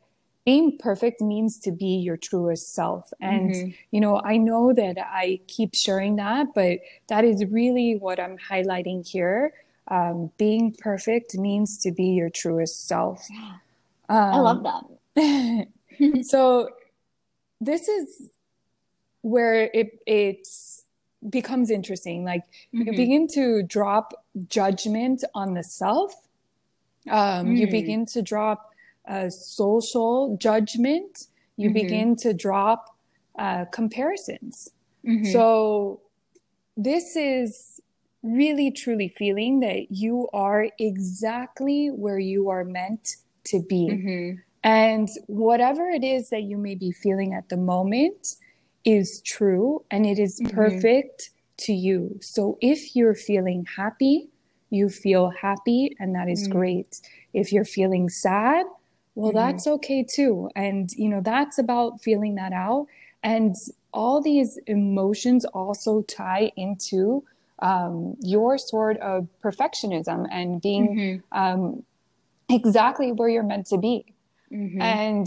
being 0.49 0.79
perfect 0.79 1.21
means 1.21 1.59
to 1.59 1.71
be 1.71 1.97
your 2.09 2.17
truest 2.17 2.75
self. 2.75 3.13
And, 3.21 3.51
mm-hmm. 3.51 3.71
you 3.91 4.01
know, 4.01 4.19
I 4.25 4.39
know 4.39 4.73
that 4.73 4.97
I 4.99 5.41
keep 5.47 5.75
sharing 5.75 6.17
that, 6.17 6.47
but 6.55 6.79
that 7.09 7.23
is 7.23 7.45
really 7.45 7.97
what 7.97 8.19
I'm 8.19 8.39
highlighting 8.39 9.07
here. 9.07 9.53
um, 9.89 10.31
being 10.39 10.73
perfect 10.73 11.37
means 11.37 11.79
to 11.79 11.93
be 11.93 12.05
your 12.21 12.31
truest 12.31 12.87
self. 12.87 13.27
Um, 14.09 14.17
I 14.17 14.39
love 14.39 14.63
that. 14.65 15.67
so 16.23 16.71
this 17.61 17.89
is 17.89 18.31
where 19.21 19.71
it 19.75 20.01
it 20.07 20.49
becomes 21.29 21.71
interesting. 21.71 22.25
Like 22.25 22.45
mm-hmm. 22.75 22.87
you 22.87 22.93
begin 22.93 23.29
to 23.35 23.63
drop 23.63 24.15
judgment 24.49 25.25
on 25.35 25.55
the 25.55 25.65
self. 25.65 26.15
Um, 27.11 27.49
mm. 27.49 27.59
You 27.59 27.67
begin 27.67 28.07
to 28.07 28.23
drop 28.23 28.68
uh, 29.09 29.31
social 29.31 30.37
judgment. 30.41 31.27
You 31.57 31.71
mm-hmm. 31.71 31.75
begin 31.75 32.17
to 32.17 32.33
drop 32.35 32.97
uh, 33.39 33.65
comparisons. 33.73 34.71
Mm-hmm. 35.07 35.33
So 35.33 36.01
this 36.77 37.17
is 37.17 37.81
really 38.23 38.71
truly 38.71 39.09
feeling 39.09 39.61
that 39.61 39.91
you 39.91 40.29
are 40.33 40.69
exactly 40.79 41.89
where 41.89 42.19
you 42.19 42.51
are 42.51 42.65
meant 42.65 43.17
to 43.45 43.63
be. 43.63 43.89
Mm-hmm. 43.91 44.41
And 44.65 45.09
whatever 45.27 45.89
it 45.89 46.05
is 46.05 46.31
that 46.31 46.43
you 46.43 46.59
may 46.59 46.75
be 46.75 46.91
feeling 46.91 47.33
at 47.33 47.49
the 47.49 47.57
moment 47.57 48.37
is 48.85 49.21
true 49.23 49.85
and 49.91 50.05
it 50.05 50.19
is 50.19 50.41
mm-hmm. 50.41 50.55
perfect 50.55 51.31
to 51.59 51.73
you. 51.73 52.19
So 52.21 52.59
if 52.61 52.95
you're 52.95 53.15
feeling 53.15 53.67
happy, 53.77 54.29
you 54.71 54.89
feel 54.89 55.31
happy 55.31 55.97
and 55.99 56.15
that 56.15 56.29
is 56.29 56.45
mm-hmm. 56.45 56.59
great. 56.59 57.01
If 57.33 57.53
you're 57.53 57.65
feeling 57.65 58.09
sad, 58.09 58.67
well, 59.19 59.33
mm-hmm. 59.33 59.39
that's 59.39 59.67
okay 59.67 60.05
too. 60.05 60.49
And, 60.55 60.93
you 60.93 61.09
know, 61.09 61.21
that's 61.21 61.59
about 61.59 62.01
feeling 62.01 62.37
that 62.37 62.53
out. 62.53 62.87
And 63.25 63.57
all 63.93 64.23
these 64.23 64.61
emotions 64.69 65.45
also 65.47 66.03
tie 66.03 66.53
into 66.57 67.25
um, 67.59 68.17
your 68.21 68.59
sort 68.59 68.97
of 68.99 69.27
perfectionism 69.43 70.29
and 70.31 70.63
being 70.63 71.23
mm-hmm. 71.33 71.37
um, 71.37 71.83
exactly 72.49 73.11
where 73.11 73.29
you're 73.29 73.43
meant 73.43 73.67
to 73.67 73.79
be. 73.79 74.15
Mm-hmm. 74.53 74.81
And 74.81 75.27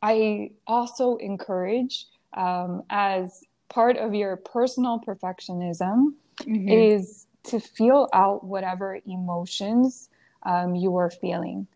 I 0.00 0.52
also 0.66 1.16
encourage, 1.16 2.06
um, 2.32 2.82
as 2.88 3.44
part 3.68 3.98
of 3.98 4.14
your 4.14 4.36
personal 4.36 5.02
perfectionism, 5.06 6.14
mm-hmm. 6.40 6.68
is 6.70 7.26
to 7.44 7.60
feel 7.60 8.08
out 8.14 8.42
whatever 8.42 8.98
emotions 9.06 10.08
um, 10.44 10.74
you 10.74 10.96
are 10.96 11.10
feeling. 11.10 11.66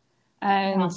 And 0.43 0.83
yeah. 0.83 0.89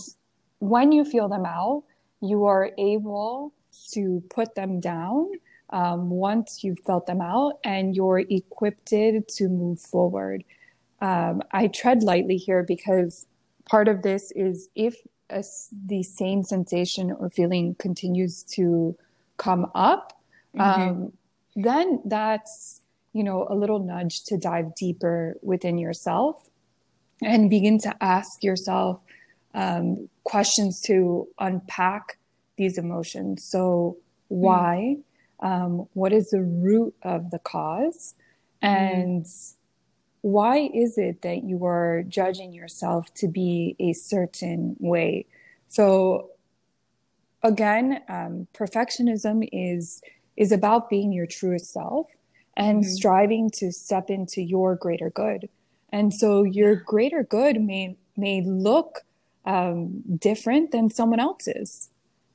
when 0.59 0.91
you 0.91 1.05
feel 1.05 1.27
them 1.27 1.45
out, 1.45 1.83
you 2.21 2.45
are 2.45 2.71
able 2.77 3.53
to 3.91 4.23
put 4.29 4.55
them 4.55 4.79
down 4.79 5.31
um, 5.71 6.09
once 6.09 6.63
you've 6.63 6.79
felt 6.79 7.07
them 7.07 7.21
out 7.21 7.59
and 7.63 7.95
you're 7.95 8.19
equipped 8.19 8.85
to 8.87 9.23
move 9.49 9.79
forward. 9.79 10.43
Um, 10.99 11.41
I 11.51 11.67
tread 11.67 12.03
lightly 12.03 12.37
here 12.37 12.63
because 12.63 13.25
part 13.65 13.87
of 13.87 14.03
this 14.03 14.31
is 14.31 14.69
if 14.75 14.95
a, 15.29 15.43
the 15.85 16.03
same 16.03 16.43
sensation 16.43 17.11
or 17.11 17.29
feeling 17.29 17.75
continues 17.79 18.43
to 18.43 18.95
come 19.37 19.71
up, 19.73 20.21
mm-hmm. 20.55 20.81
um, 20.81 21.13
then 21.55 22.01
that's 22.05 22.81
you 23.13 23.23
know 23.23 23.47
a 23.49 23.55
little 23.55 23.79
nudge 23.79 24.23
to 24.25 24.37
dive 24.37 24.75
deeper 24.75 25.35
within 25.41 25.77
yourself 25.77 26.49
and 27.21 27.49
begin 27.49 27.77
to 27.79 27.95
ask 28.03 28.43
yourself 28.43 28.99
um, 29.53 30.09
questions 30.23 30.81
to 30.81 31.27
unpack 31.39 32.17
these 32.57 32.77
emotions. 32.77 33.43
So 33.43 33.97
why? 34.27 34.97
Mm. 34.97 35.03
Um, 35.43 35.87
what 35.93 36.13
is 36.13 36.29
the 36.29 36.41
root 36.41 36.93
of 37.01 37.31
the 37.31 37.39
cause? 37.39 38.13
Mm. 38.63 38.67
And 38.67 39.25
why 40.21 40.69
is 40.73 40.97
it 40.97 41.23
that 41.23 41.43
you 41.43 41.65
are 41.65 42.03
judging 42.07 42.53
yourself 42.53 43.13
to 43.15 43.27
be 43.27 43.75
a 43.79 43.93
certain 43.93 44.75
way? 44.79 45.25
So 45.67 46.29
again, 47.43 48.01
um, 48.07 48.47
perfectionism 48.53 49.47
is 49.51 50.01
is 50.37 50.51
about 50.51 50.89
being 50.89 51.11
your 51.11 51.25
truest 51.25 51.71
self 51.71 52.07
and 52.55 52.83
mm-hmm. 52.83 52.91
striving 52.91 53.49
to 53.51 53.71
step 53.71 54.09
into 54.09 54.41
your 54.41 54.75
greater 54.75 55.09
good. 55.09 55.49
And 55.91 56.13
so 56.13 56.43
your 56.43 56.75
greater 56.75 57.23
good 57.23 57.61
may 57.61 57.97
may 58.15 58.41
look 58.45 59.01
um, 59.45 60.03
different 60.17 60.71
than 60.71 60.89
someone 60.89 61.19
else's. 61.19 61.89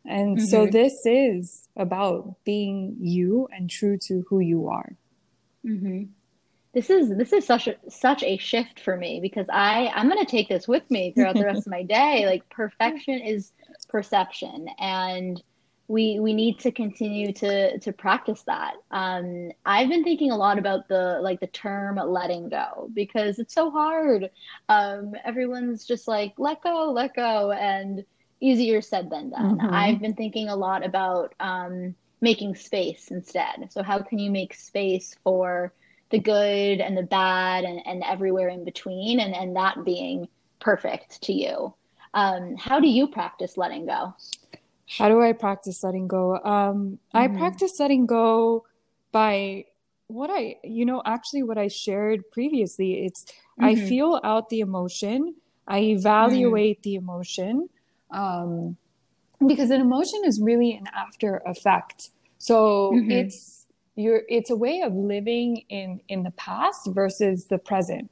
And 0.04 0.38
mm-hmm. 0.38 0.46
so 0.46 0.66
this 0.66 1.04
is 1.04 1.68
about 1.76 2.36
being 2.44 2.96
you 3.00 3.48
and 3.52 3.68
true 3.68 3.98
to 4.06 4.24
who 4.28 4.40
you 4.40 4.68
are. 4.68 4.96
Mm-hmm. 5.64 6.04
This 6.72 6.90
is 6.90 7.16
this 7.16 7.32
is 7.32 7.46
such 7.46 7.68
a 7.68 7.76
such 7.88 8.22
a 8.22 8.36
shift 8.36 8.80
for 8.80 8.96
me 8.96 9.18
because 9.20 9.46
I 9.50 9.90
I'm 9.94 10.08
going 10.08 10.24
to 10.24 10.30
take 10.30 10.48
this 10.48 10.68
with 10.68 10.88
me 10.90 11.12
throughout 11.12 11.34
the 11.34 11.44
rest 11.44 11.66
of 11.66 11.70
my 11.70 11.82
day. 11.82 12.26
Like 12.26 12.48
perfection 12.50 13.18
is 13.18 13.52
perception, 13.88 14.68
and 14.78 15.42
we 15.88 16.18
we 16.18 16.34
need 16.34 16.58
to 16.60 16.72
continue 16.72 17.32
to 17.32 17.78
to 17.78 17.92
practice 17.92 18.42
that. 18.42 18.74
Um, 18.90 19.52
I've 19.64 19.88
been 19.88 20.04
thinking 20.04 20.30
a 20.30 20.36
lot 20.36 20.58
about 20.58 20.88
the 20.88 21.18
like 21.22 21.40
the 21.40 21.46
term 21.46 21.96
letting 21.96 22.48
go 22.48 22.90
because 22.92 23.38
it's 23.38 23.54
so 23.54 23.70
hard. 23.70 24.30
Um, 24.68 25.14
everyone's 25.24 25.84
just 25.84 26.08
like 26.08 26.34
let 26.38 26.62
go, 26.62 26.90
let 26.92 27.14
go, 27.14 27.52
and 27.52 28.04
easier 28.40 28.82
said 28.82 29.10
than 29.10 29.30
done. 29.30 29.58
Mm-hmm. 29.58 29.74
I've 29.74 30.00
been 30.00 30.14
thinking 30.14 30.48
a 30.48 30.56
lot 30.56 30.84
about 30.84 31.34
um, 31.40 31.94
making 32.20 32.54
space 32.54 33.10
instead. 33.10 33.68
So, 33.70 33.82
how 33.82 34.00
can 34.00 34.18
you 34.18 34.30
make 34.30 34.54
space 34.54 35.16
for 35.22 35.72
the 36.10 36.18
good 36.18 36.80
and 36.80 36.96
the 36.96 37.02
bad 37.02 37.64
and, 37.64 37.80
and 37.86 38.02
everywhere 38.04 38.48
in 38.48 38.64
between, 38.64 39.20
and, 39.20 39.34
and 39.34 39.56
that 39.56 39.84
being 39.84 40.28
perfect 40.60 41.22
to 41.22 41.32
you? 41.32 41.74
Um, 42.14 42.56
how 42.56 42.80
do 42.80 42.88
you 42.88 43.08
practice 43.08 43.56
letting 43.56 43.86
go? 43.86 44.14
How 44.88 45.08
do 45.08 45.20
I 45.20 45.32
practice 45.32 45.82
letting 45.82 46.08
go? 46.08 46.36
Um, 46.36 46.42
mm-hmm. 46.42 47.16
I 47.16 47.28
practice 47.28 47.78
letting 47.80 48.06
go 48.06 48.64
by 49.12 49.64
what 50.08 50.30
I, 50.30 50.56
you 50.62 50.84
know, 50.84 51.02
actually 51.04 51.42
what 51.42 51.58
I 51.58 51.68
shared 51.68 52.30
previously. 52.30 53.04
It's 53.04 53.24
mm-hmm. 53.24 53.64
I 53.64 53.74
feel 53.74 54.20
out 54.22 54.48
the 54.48 54.60
emotion, 54.60 55.34
I 55.66 55.80
evaluate 55.80 56.80
mm. 56.80 56.82
the 56.82 56.94
emotion, 56.94 57.68
um, 58.12 58.76
because 59.44 59.70
an 59.70 59.80
emotion 59.80 60.22
is 60.24 60.40
really 60.40 60.72
an 60.72 60.86
after 60.94 61.42
effect. 61.46 62.10
So 62.38 62.92
mm-hmm. 62.94 63.10
it's 63.10 63.66
you're 63.96 64.22
it's 64.28 64.50
a 64.50 64.56
way 64.56 64.82
of 64.82 64.94
living 64.94 65.64
in 65.68 66.00
in 66.08 66.22
the 66.22 66.30
past 66.32 66.86
versus 66.88 67.46
the 67.46 67.58
present. 67.58 68.10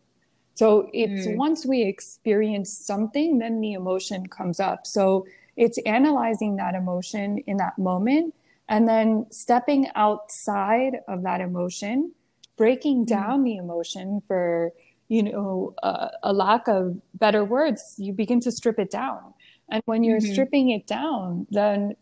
So 0.54 0.88
it's 0.92 1.26
mm. 1.26 1.36
once 1.36 1.66
we 1.66 1.82
experience 1.82 2.72
something, 2.72 3.38
then 3.38 3.60
the 3.60 3.74
emotion 3.74 4.26
comes 4.26 4.60
up. 4.60 4.86
So 4.86 5.26
it's 5.56 5.78
analyzing 5.78 6.56
that 6.56 6.74
emotion 6.74 7.38
in 7.46 7.56
that 7.58 7.78
moment 7.78 8.34
and 8.68 8.88
then 8.88 9.26
stepping 9.30 9.88
outside 9.94 11.00
of 11.06 11.22
that 11.22 11.40
emotion, 11.40 12.12
breaking 12.56 13.04
mm. 13.04 13.08
down 13.08 13.44
the 13.44 13.56
emotion 13.56 14.22
for 14.26 14.72
you 15.08 15.22
know 15.22 15.74
uh, 15.82 16.08
a 16.22 16.32
lack 16.32 16.66
of 16.66 16.98
better 17.12 17.44
words 17.44 17.94
you 17.98 18.10
begin 18.12 18.40
to 18.40 18.50
strip 18.50 18.78
it 18.78 18.90
down 18.90 19.34
and 19.68 19.82
when 19.86 20.04
you're 20.04 20.20
mm-hmm. 20.20 20.32
stripping 20.32 20.70
it 20.70 20.86
down, 20.86 21.46
then 21.50 21.96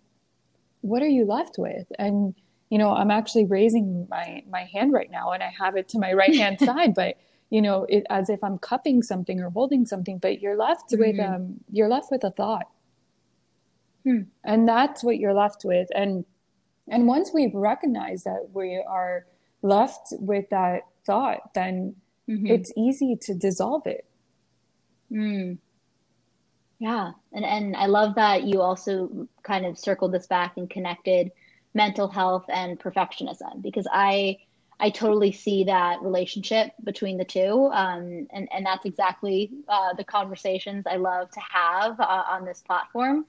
what 0.80 1.02
are 1.02 1.08
you 1.08 1.24
left 1.24 1.56
with? 1.58 1.86
And 1.98 2.34
you 2.70 2.78
know, 2.78 2.94
I'm 2.94 3.10
actually 3.10 3.44
raising 3.44 4.06
my 4.10 4.42
my 4.48 4.64
hand 4.64 4.92
right 4.92 5.10
now, 5.10 5.32
and 5.32 5.42
I 5.42 5.52
have 5.58 5.76
it 5.76 5.88
to 5.90 5.98
my 5.98 6.12
right 6.12 6.34
hand 6.34 6.58
side, 6.64 6.94
but 6.94 7.18
you 7.50 7.60
know, 7.60 7.84
it 7.88 8.06
as 8.08 8.30
if 8.30 8.42
I'm 8.42 8.58
cupping 8.58 9.02
something 9.02 9.40
or 9.40 9.50
holding 9.50 9.84
something. 9.84 10.18
But 10.18 10.40
you're 10.40 10.56
left 10.56 10.90
mm-hmm. 10.90 11.00
with 11.00 11.20
um, 11.20 11.60
you're 11.70 11.88
left 11.88 12.10
with 12.10 12.24
a 12.24 12.30
thought, 12.30 12.68
hmm. 14.04 14.22
and 14.44 14.68
that's 14.68 15.02
what 15.02 15.18
you're 15.18 15.34
left 15.34 15.64
with. 15.64 15.88
And 15.94 16.24
and 16.88 17.06
once 17.06 17.30
we 17.32 17.50
recognize 17.52 18.24
that 18.24 18.48
we 18.52 18.82
are 18.86 19.26
left 19.62 20.08
with 20.12 20.50
that 20.50 20.82
thought, 21.06 21.54
then 21.54 21.96
mm-hmm. 22.28 22.46
it's 22.46 22.72
easy 22.76 23.16
to 23.22 23.34
dissolve 23.34 23.86
it. 23.86 24.04
Mm. 25.10 25.58
Yeah. 26.78 27.12
And 27.32 27.44
and 27.44 27.76
I 27.76 27.86
love 27.86 28.16
that 28.16 28.42
you 28.44 28.60
also 28.60 29.28
kind 29.42 29.66
of 29.66 29.78
circled 29.78 30.12
this 30.12 30.26
back 30.26 30.56
and 30.56 30.68
connected 30.68 31.30
mental 31.74 32.08
health 32.08 32.44
and 32.48 32.78
perfectionism 32.78 33.62
because 33.62 33.86
I 33.90 34.38
I 34.80 34.90
totally 34.90 35.30
see 35.30 35.62
that 35.64 36.02
relationship 36.02 36.72
between 36.82 37.16
the 37.16 37.24
two. 37.24 37.70
Um, 37.72 38.26
and, 38.32 38.48
and 38.52 38.66
that's 38.66 38.84
exactly 38.84 39.52
uh, 39.68 39.94
the 39.94 40.02
conversations 40.02 40.84
I 40.88 40.96
love 40.96 41.30
to 41.30 41.40
have 41.40 42.00
uh, 42.00 42.24
on 42.28 42.44
this 42.44 42.62
platform. 42.62 43.26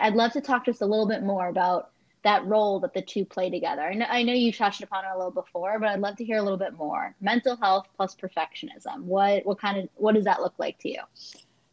I'd 0.00 0.14
love 0.14 0.32
to 0.32 0.40
talk 0.40 0.64
just 0.66 0.82
a 0.82 0.86
little 0.86 1.06
bit 1.06 1.22
more 1.22 1.48
about 1.48 1.90
that 2.22 2.44
role 2.46 2.80
that 2.80 2.92
the 2.92 3.02
two 3.02 3.24
play 3.24 3.50
together. 3.50 3.82
I 3.82 3.94
know, 3.94 4.06
I 4.08 4.22
know 4.24 4.32
you 4.32 4.52
touched 4.52 4.82
upon 4.82 5.04
it 5.04 5.10
a 5.14 5.16
little 5.16 5.30
before, 5.30 5.78
but 5.78 5.88
I'd 5.88 6.00
love 6.00 6.16
to 6.16 6.24
hear 6.24 6.38
a 6.38 6.42
little 6.42 6.58
bit 6.58 6.74
more. 6.74 7.14
Mental 7.20 7.56
health 7.56 7.86
plus 7.96 8.16
perfectionism. 8.16 9.02
What 9.02 9.46
what 9.46 9.60
kind 9.60 9.78
of 9.78 9.88
what 9.94 10.14
does 10.14 10.24
that 10.24 10.40
look 10.40 10.54
like 10.58 10.78
to 10.80 10.88
you? 10.88 11.00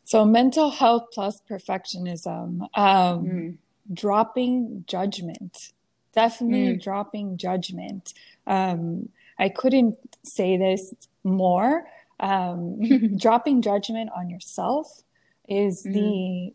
So, 0.05 0.25
mental 0.25 0.69
health 0.69 1.07
plus 1.11 1.41
perfectionism, 1.49 2.67
um, 2.75 3.25
mm. 3.25 3.57
dropping 3.93 4.83
judgment, 4.87 5.71
definitely 6.13 6.75
mm. 6.75 6.83
dropping 6.83 7.37
judgment. 7.37 8.13
Um, 8.45 9.09
I 9.39 9.49
couldn't 9.49 9.97
say 10.23 10.57
this 10.57 10.93
more. 11.23 11.87
Um, 12.19 13.17
dropping 13.17 13.61
judgment 13.61 14.11
on 14.15 14.29
yourself 14.29 15.01
is 15.47 15.83
mm-hmm. 15.83 15.93
the 15.93 16.53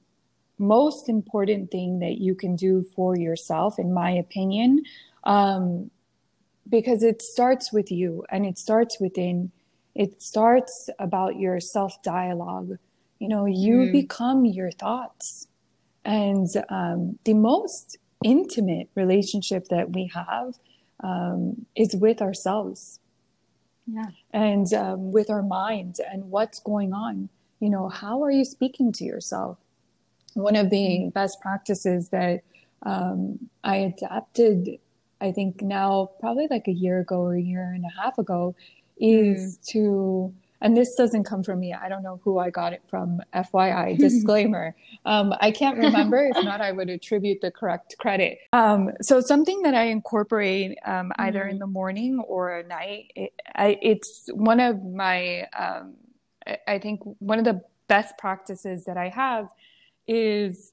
most 0.58 1.08
important 1.08 1.70
thing 1.70 2.00
that 2.00 2.18
you 2.18 2.34
can 2.34 2.56
do 2.56 2.82
for 2.82 3.16
yourself, 3.16 3.78
in 3.78 3.92
my 3.92 4.10
opinion, 4.10 4.82
um, 5.24 5.90
because 6.68 7.02
it 7.02 7.22
starts 7.22 7.72
with 7.72 7.90
you 7.90 8.24
and 8.30 8.44
it 8.44 8.58
starts 8.58 9.00
within. 9.00 9.50
It 9.94 10.22
starts 10.22 10.90
about 10.98 11.38
your 11.38 11.60
self 11.60 12.02
dialogue. 12.02 12.78
You 13.18 13.28
know, 13.28 13.46
you 13.46 13.78
mm. 13.78 13.92
become 13.92 14.44
your 14.44 14.70
thoughts. 14.70 15.48
And 16.04 16.48
um, 16.68 17.18
the 17.24 17.34
most 17.34 17.96
intimate 18.24 18.88
relationship 18.94 19.68
that 19.68 19.90
we 19.92 20.10
have 20.14 20.54
um, 21.00 21.66
is 21.74 21.94
with 21.94 22.22
ourselves. 22.22 23.00
Yeah. 23.86 24.10
And 24.32 24.72
um, 24.74 25.12
with 25.12 25.30
our 25.30 25.42
minds 25.42 26.00
and 26.00 26.30
what's 26.30 26.60
going 26.60 26.92
on. 26.92 27.28
You 27.60 27.70
know, 27.70 27.88
how 27.88 28.22
are 28.22 28.30
you 28.30 28.44
speaking 28.44 28.92
to 28.92 29.04
yourself? 29.04 29.58
One 30.38 30.56
of 30.56 30.70
the 30.70 30.76
mm-hmm. 30.76 31.08
best 31.10 31.40
practices 31.40 32.10
that 32.10 32.42
um, 32.82 33.48
I 33.64 33.76
adapted, 33.76 34.78
I 35.20 35.32
think 35.32 35.62
now 35.62 36.10
probably 36.20 36.46
like 36.48 36.68
a 36.68 36.72
year 36.72 37.00
ago 37.00 37.20
or 37.20 37.34
a 37.34 37.40
year 37.40 37.72
and 37.72 37.84
a 37.84 38.02
half 38.02 38.18
ago, 38.18 38.54
is 39.00 39.58
mm. 39.58 39.66
to 39.72 40.34
and 40.60 40.76
this 40.76 40.94
doesn't 40.96 41.24
come 41.24 41.42
from 41.42 41.60
me. 41.60 41.72
I 41.72 41.88
don't 41.88 42.02
know 42.02 42.20
who 42.24 42.38
I 42.38 42.50
got 42.50 42.72
it 42.72 42.82
from. 42.88 43.20
FYI, 43.32 43.96
disclaimer. 43.98 44.74
um, 45.04 45.32
I 45.40 45.50
can't 45.50 45.78
remember. 45.78 46.18
if 46.18 46.44
not, 46.44 46.60
I 46.60 46.72
would 46.72 46.90
attribute 46.90 47.40
the 47.40 47.50
correct 47.50 47.96
credit. 47.98 48.38
Um, 48.52 48.90
so 49.00 49.20
something 49.20 49.62
that 49.62 49.74
I 49.74 49.84
incorporate 49.84 50.76
um, 50.84 51.12
either 51.16 51.40
mm-hmm. 51.40 51.50
in 51.50 51.58
the 51.58 51.66
morning 51.66 52.18
or 52.26 52.58
at 52.58 52.68
night. 52.68 53.12
It, 53.14 53.32
I, 53.54 53.78
it's 53.80 54.28
one 54.32 54.60
of 54.60 54.84
my. 54.84 55.46
Um, 55.56 55.94
I 56.66 56.78
think 56.78 57.00
one 57.18 57.38
of 57.38 57.44
the 57.44 57.60
best 57.88 58.16
practices 58.16 58.86
that 58.86 58.96
I 58.96 59.10
have 59.10 59.48
is 60.08 60.72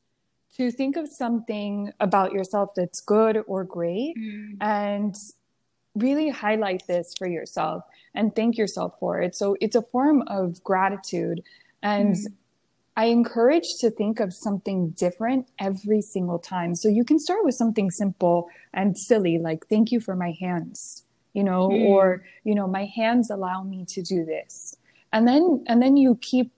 to 0.57 0.71
think 0.71 0.95
of 0.95 1.07
something 1.07 1.91
about 1.99 2.31
yourself 2.31 2.71
that's 2.75 3.01
good 3.01 3.43
or 3.45 3.63
great 3.63 4.15
mm. 4.17 4.55
and 4.61 5.15
really 5.95 6.29
highlight 6.29 6.83
this 6.87 7.13
for 7.17 7.27
yourself 7.27 7.83
and 8.13 8.35
thank 8.35 8.57
yourself 8.57 8.93
for 8.99 9.21
it. 9.21 9.35
So 9.35 9.57
it's 9.59 9.75
a 9.75 9.81
form 9.81 10.23
of 10.27 10.63
gratitude. 10.63 11.43
And 11.83 12.15
mm. 12.15 12.27
I 12.95 13.05
encourage 13.05 13.75
to 13.79 13.91
think 13.91 14.21
of 14.21 14.33
something 14.33 14.91
different 14.91 15.47
every 15.59 16.01
single 16.01 16.39
time. 16.39 16.75
So 16.75 16.87
you 16.87 17.03
can 17.03 17.19
start 17.19 17.43
with 17.43 17.55
something 17.55 17.91
simple 17.91 18.49
and 18.73 18.97
silly, 18.97 19.37
like, 19.37 19.67
thank 19.67 19.91
you 19.91 19.99
for 19.99 20.15
my 20.15 20.31
hands, 20.39 21.03
you 21.33 21.43
know, 21.43 21.69
mm. 21.69 21.85
or, 21.85 22.23
you 22.45 22.55
know, 22.55 22.67
my 22.67 22.85
hands 22.85 23.29
allow 23.29 23.63
me 23.63 23.85
to 23.89 24.01
do 24.01 24.23
this. 24.23 24.77
And 25.11 25.27
then, 25.27 25.63
and 25.67 25.81
then 25.81 25.97
you 25.97 26.17
keep 26.21 26.51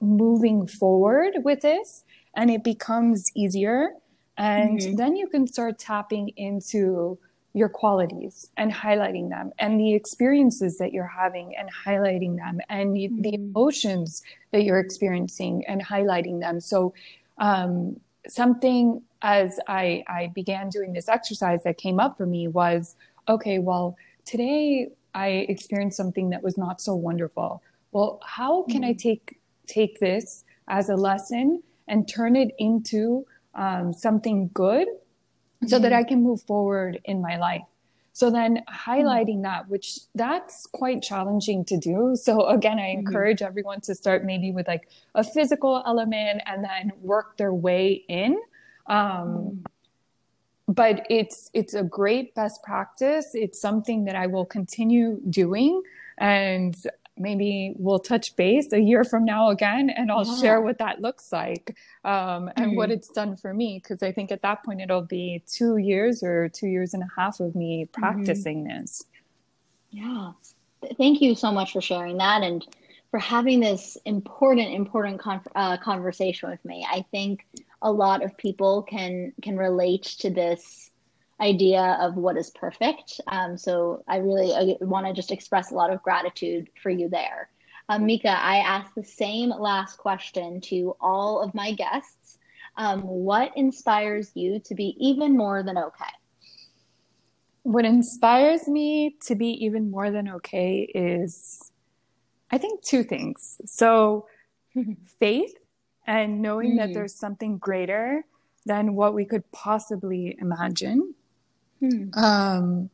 moving 0.00 0.66
forward 0.66 1.34
with 1.44 1.60
this 1.60 2.04
and 2.34 2.50
it 2.50 2.64
becomes 2.64 3.30
easier. 3.34 3.90
And 4.36 4.78
mm-hmm. 4.78 4.96
then 4.96 5.16
you 5.16 5.28
can 5.28 5.46
start 5.46 5.78
tapping 5.78 6.28
into 6.36 7.18
your 7.52 7.68
qualities 7.68 8.48
and 8.56 8.72
highlighting 8.72 9.28
them 9.28 9.50
and 9.58 9.78
the 9.80 9.92
experiences 9.94 10.78
that 10.78 10.92
you're 10.92 11.06
having 11.06 11.54
and 11.56 11.68
highlighting 11.84 12.36
them 12.36 12.60
and 12.68 12.96
mm-hmm. 12.96 13.22
the 13.22 13.34
emotions 13.34 14.22
that 14.52 14.62
you're 14.62 14.78
experiencing 14.78 15.64
and 15.66 15.84
highlighting 15.84 16.38
them 16.38 16.60
so 16.60 16.94
um, 17.38 17.98
something 18.28 19.02
as 19.22 19.58
I, 19.66 20.04
I 20.06 20.30
began 20.34 20.68
doing 20.68 20.92
this 20.92 21.08
exercise 21.08 21.64
that 21.64 21.76
came 21.76 21.98
up 21.98 22.16
for 22.16 22.24
me 22.24 22.46
was 22.46 22.94
okay 23.28 23.58
well 23.58 23.96
today 24.24 24.88
i 25.14 25.28
experienced 25.48 25.96
something 25.96 26.30
that 26.30 26.42
was 26.42 26.56
not 26.56 26.80
so 26.80 26.94
wonderful 26.94 27.62
well 27.90 28.20
how 28.24 28.62
can 28.62 28.82
mm-hmm. 28.82 28.90
i 28.90 28.92
take 28.92 29.39
take 29.70 30.00
this 30.00 30.44
as 30.68 30.88
a 30.88 30.96
lesson 30.96 31.62
and 31.88 32.08
turn 32.08 32.36
it 32.36 32.52
into 32.58 33.26
um, 33.54 33.92
something 33.92 34.50
good 34.54 34.88
so 35.66 35.78
that 35.78 35.92
I 35.92 36.04
can 36.04 36.22
move 36.22 36.42
forward 36.42 37.00
in 37.04 37.20
my 37.20 37.36
life. 37.36 37.62
So 38.12 38.30
then 38.30 38.62
highlighting 38.68 39.42
that, 39.42 39.68
which 39.68 40.00
that's 40.14 40.66
quite 40.66 41.02
challenging 41.02 41.64
to 41.66 41.76
do. 41.76 42.16
So 42.16 42.46
again, 42.48 42.78
I 42.78 42.90
mm-hmm. 42.90 43.00
encourage 43.00 43.38
mm-hmm. 43.38 43.46
everyone 43.46 43.80
to 43.82 43.94
start 43.94 44.24
maybe 44.24 44.52
with 44.52 44.66
like 44.68 44.88
a 45.14 45.24
physical 45.24 45.82
element 45.86 46.42
and 46.46 46.64
then 46.64 46.92
work 47.00 47.36
their 47.36 47.54
way 47.54 48.04
in. 48.08 48.38
Um, 48.86 48.98
mm-hmm. 48.98 49.56
But 50.68 51.06
it's 51.10 51.50
it's 51.52 51.74
a 51.74 51.82
great 51.82 52.34
best 52.34 52.62
practice. 52.62 53.34
It's 53.34 53.60
something 53.60 54.04
that 54.04 54.14
I 54.14 54.28
will 54.28 54.44
continue 54.44 55.20
doing, 55.28 55.82
and 56.18 56.76
maybe 57.20 57.74
we'll 57.76 57.98
touch 57.98 58.34
base 58.34 58.72
a 58.72 58.80
year 58.80 59.04
from 59.04 59.24
now 59.24 59.50
again 59.50 59.90
and 59.90 60.10
I'll 60.10 60.26
yeah. 60.26 60.40
share 60.40 60.60
what 60.60 60.78
that 60.78 61.00
looks 61.00 61.30
like 61.30 61.76
um, 62.04 62.50
and 62.56 62.72
mm. 62.72 62.76
what 62.76 62.90
it's 62.90 63.08
done 63.08 63.36
for 63.36 63.52
me. 63.52 63.80
Because 63.82 64.02
I 64.02 64.10
think 64.10 64.32
at 64.32 64.42
that 64.42 64.64
point 64.64 64.80
it'll 64.80 65.02
be 65.02 65.42
two 65.46 65.76
years 65.76 66.22
or 66.22 66.48
two 66.48 66.66
years 66.66 66.94
and 66.94 67.02
a 67.02 67.08
half 67.16 67.40
of 67.40 67.54
me 67.54 67.84
mm-hmm. 67.84 68.00
practicing 68.00 68.64
mm. 68.64 68.80
this. 68.80 69.04
Yeah. 69.90 70.32
Thank 70.96 71.20
you 71.20 71.34
so 71.34 71.52
much 71.52 71.72
for 71.72 71.82
sharing 71.82 72.16
that 72.16 72.42
and 72.42 72.66
for 73.10 73.18
having 73.18 73.60
this 73.60 73.98
important, 74.04 74.72
important 74.72 75.20
con- 75.20 75.42
uh, 75.54 75.76
conversation 75.76 76.48
with 76.48 76.64
me. 76.64 76.86
I 76.88 77.04
think 77.10 77.44
a 77.82 77.90
lot 77.90 78.24
of 78.24 78.36
people 78.36 78.82
can 78.82 79.32
can 79.42 79.56
relate 79.56 80.04
to 80.20 80.30
this 80.30 80.89
idea 81.40 81.96
of 82.00 82.16
what 82.16 82.36
is 82.36 82.50
perfect. 82.50 83.20
Um, 83.26 83.56
so 83.56 84.04
I 84.06 84.18
really 84.18 84.76
want 84.80 85.06
to 85.06 85.12
just 85.12 85.30
express 85.30 85.70
a 85.70 85.74
lot 85.74 85.92
of 85.92 86.02
gratitude 86.02 86.68
for 86.82 86.90
you 86.90 87.08
there. 87.08 87.48
Um, 87.88 88.06
Mika, 88.06 88.30
I 88.30 88.58
asked 88.58 88.94
the 88.94 89.04
same 89.04 89.50
last 89.50 89.96
question 89.96 90.60
to 90.62 90.94
all 91.00 91.42
of 91.42 91.54
my 91.54 91.72
guests. 91.72 92.38
Um, 92.76 93.00
what 93.02 93.50
inspires 93.56 94.30
you 94.34 94.60
to 94.60 94.74
be 94.74 94.96
even 95.00 95.36
more 95.36 95.62
than 95.62 95.76
okay? 95.76 96.04
What 97.62 97.84
inspires 97.84 98.68
me 98.68 99.16
to 99.26 99.34
be 99.34 99.64
even 99.64 99.90
more 99.90 100.10
than 100.10 100.28
okay 100.28 100.88
is, 100.94 101.72
I 102.50 102.58
think, 102.58 102.82
two 102.82 103.02
things. 103.02 103.60
So, 103.66 104.26
faith 105.18 105.54
and 106.06 106.40
knowing 106.40 106.74
mm. 106.74 106.78
that 106.78 106.94
there's 106.94 107.14
something 107.14 107.58
greater 107.58 108.24
than 108.66 108.94
what 108.94 109.14
we 109.14 109.24
could 109.24 109.50
possibly 109.52 110.36
imagine. 110.40 111.14
Hmm. 111.80 112.08
Um, 112.14 112.90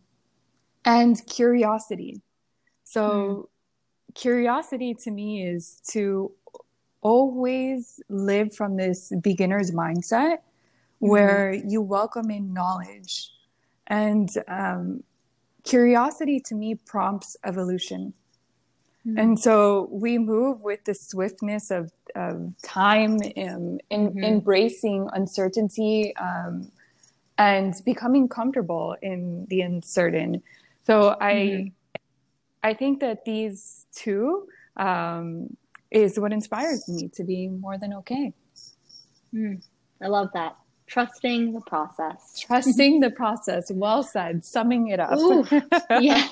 and 0.85 1.27
curiosity. 1.27 2.22
So, 2.85 3.49
hmm. 4.07 4.12
curiosity 4.14 4.94
to 5.03 5.11
me 5.11 5.46
is 5.46 5.81
to 5.90 6.33
always 7.03 8.01
live 8.09 8.55
from 8.55 8.77
this 8.77 9.12
beginner's 9.22 9.70
mindset 9.70 10.38
hmm. 11.01 11.09
where 11.09 11.53
you 11.53 11.83
welcome 11.83 12.31
in 12.31 12.53
knowledge. 12.53 13.31
And 13.88 14.29
um, 14.49 15.05
curiosity 15.64 16.40
to 16.40 16.55
me 16.55 16.75
prompts 16.75 17.37
evolution. 17.44 18.14
Mm-hmm. 19.07 19.18
And 19.18 19.38
so 19.38 19.88
we 19.92 20.18
move 20.18 20.62
with 20.62 20.85
the 20.85 20.94
swiftness 20.94 21.70
of, 21.70 21.92
of 22.14 22.53
time, 22.62 23.20
in, 23.22 23.81
in 23.90 24.09
mm-hmm. 24.09 24.25
embracing 24.25 25.09
uncertainty, 25.12 26.14
um, 26.16 26.70
and 27.38 27.75
becoming 27.85 28.29
comfortable 28.29 28.96
in 29.03 29.46
the 29.49 29.61
uncertain. 29.61 30.42
So 30.87 31.16
I, 31.20 31.33
mm-hmm. 31.35 31.68
I 32.62 32.75
think 32.75 33.01
that 33.01 33.25
these 33.25 33.87
two 33.94 34.49
um, 34.77 35.57
is 35.90 36.18
what 36.18 36.33
inspires 36.33 36.88
me 36.88 37.09
to 37.14 37.25
be 37.25 37.49
more 37.49 37.79
than 37.79 37.92
okay. 37.94 38.33
Mm, 39.35 39.62
I 40.03 40.07
love 40.09 40.29
that. 40.35 40.57
Trusting 40.87 41.53
the 41.53 41.61
process. 41.62 42.38
Trusting 42.46 43.01
the 43.01 43.11
process. 43.11 43.70
Well 43.72 44.03
said. 44.03 44.44
Summing 44.44 44.88
it 44.88 45.01
up. 45.01 45.18
yeah. 46.01 46.29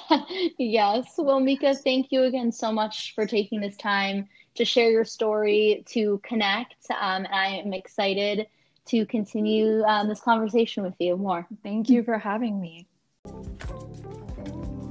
Yes. 0.58 1.14
Well, 1.18 1.40
Mika, 1.40 1.74
thank 1.74 2.12
you 2.12 2.22
again 2.22 2.52
so 2.52 2.70
much 2.70 3.14
for 3.14 3.26
taking 3.26 3.60
this 3.60 3.76
time 3.76 4.28
to 4.54 4.64
share 4.64 4.90
your 4.90 5.04
story, 5.04 5.84
to 5.88 6.20
connect. 6.22 6.76
Um, 6.90 7.24
and 7.24 7.34
I 7.34 7.46
am 7.56 7.72
excited 7.72 8.46
to 8.86 9.06
continue 9.06 9.82
um, 9.84 10.08
this 10.08 10.20
conversation 10.20 10.82
with 10.82 10.94
you 10.98 11.16
more. 11.16 11.46
Thank 11.62 11.88
you 11.88 12.02
for 12.02 12.18
having 12.18 12.60
me. 12.60 12.86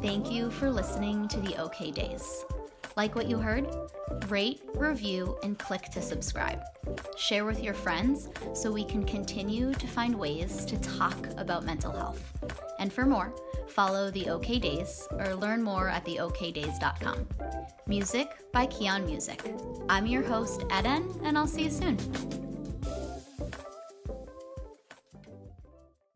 Thank 0.02 0.32
you 0.32 0.52
for 0.52 0.70
listening 0.70 1.28
to 1.30 1.40
the 1.40 1.56
OK 1.62 1.92
Days. 1.92 2.44
Like 2.96 3.16
what 3.16 3.28
you 3.28 3.38
heard? 3.38 3.68
Rate, 4.28 4.62
review, 4.76 5.38
and 5.44 5.58
click 5.58 5.84
to 5.92 6.02
subscribe. 6.02 6.62
Share 7.18 7.46
with 7.46 7.64
your 7.64 7.74
friends 7.74 8.30
so 8.54 8.72
we 8.72 8.84
can 8.84 9.04
continue 9.04 9.74
to 9.74 9.88
find 9.88 10.14
ways 10.14 10.66
to 10.66 10.78
talk 10.80 11.18
about 11.38 11.66
mental 11.66 11.92
health. 11.92 12.22
And 12.80 12.92
for 12.92 13.06
more, 13.06 13.34
follow 13.70 14.12
the 14.12 14.30
OK 14.30 14.60
Days 14.60 15.08
or 15.12 15.36
learn 15.36 15.64
more 15.64 15.90
at 15.90 16.06
theokdays.com. 16.06 17.28
Music 17.88 18.30
by 18.52 18.66
Keon 18.68 19.06
Music. 19.06 19.42
I'm 19.90 20.06
your 20.06 20.24
host, 20.24 20.64
Eden, 20.78 21.10
and 21.24 21.38
I'll 21.38 21.48
see 21.48 21.64
you 21.64 21.72
soon. 21.72 21.98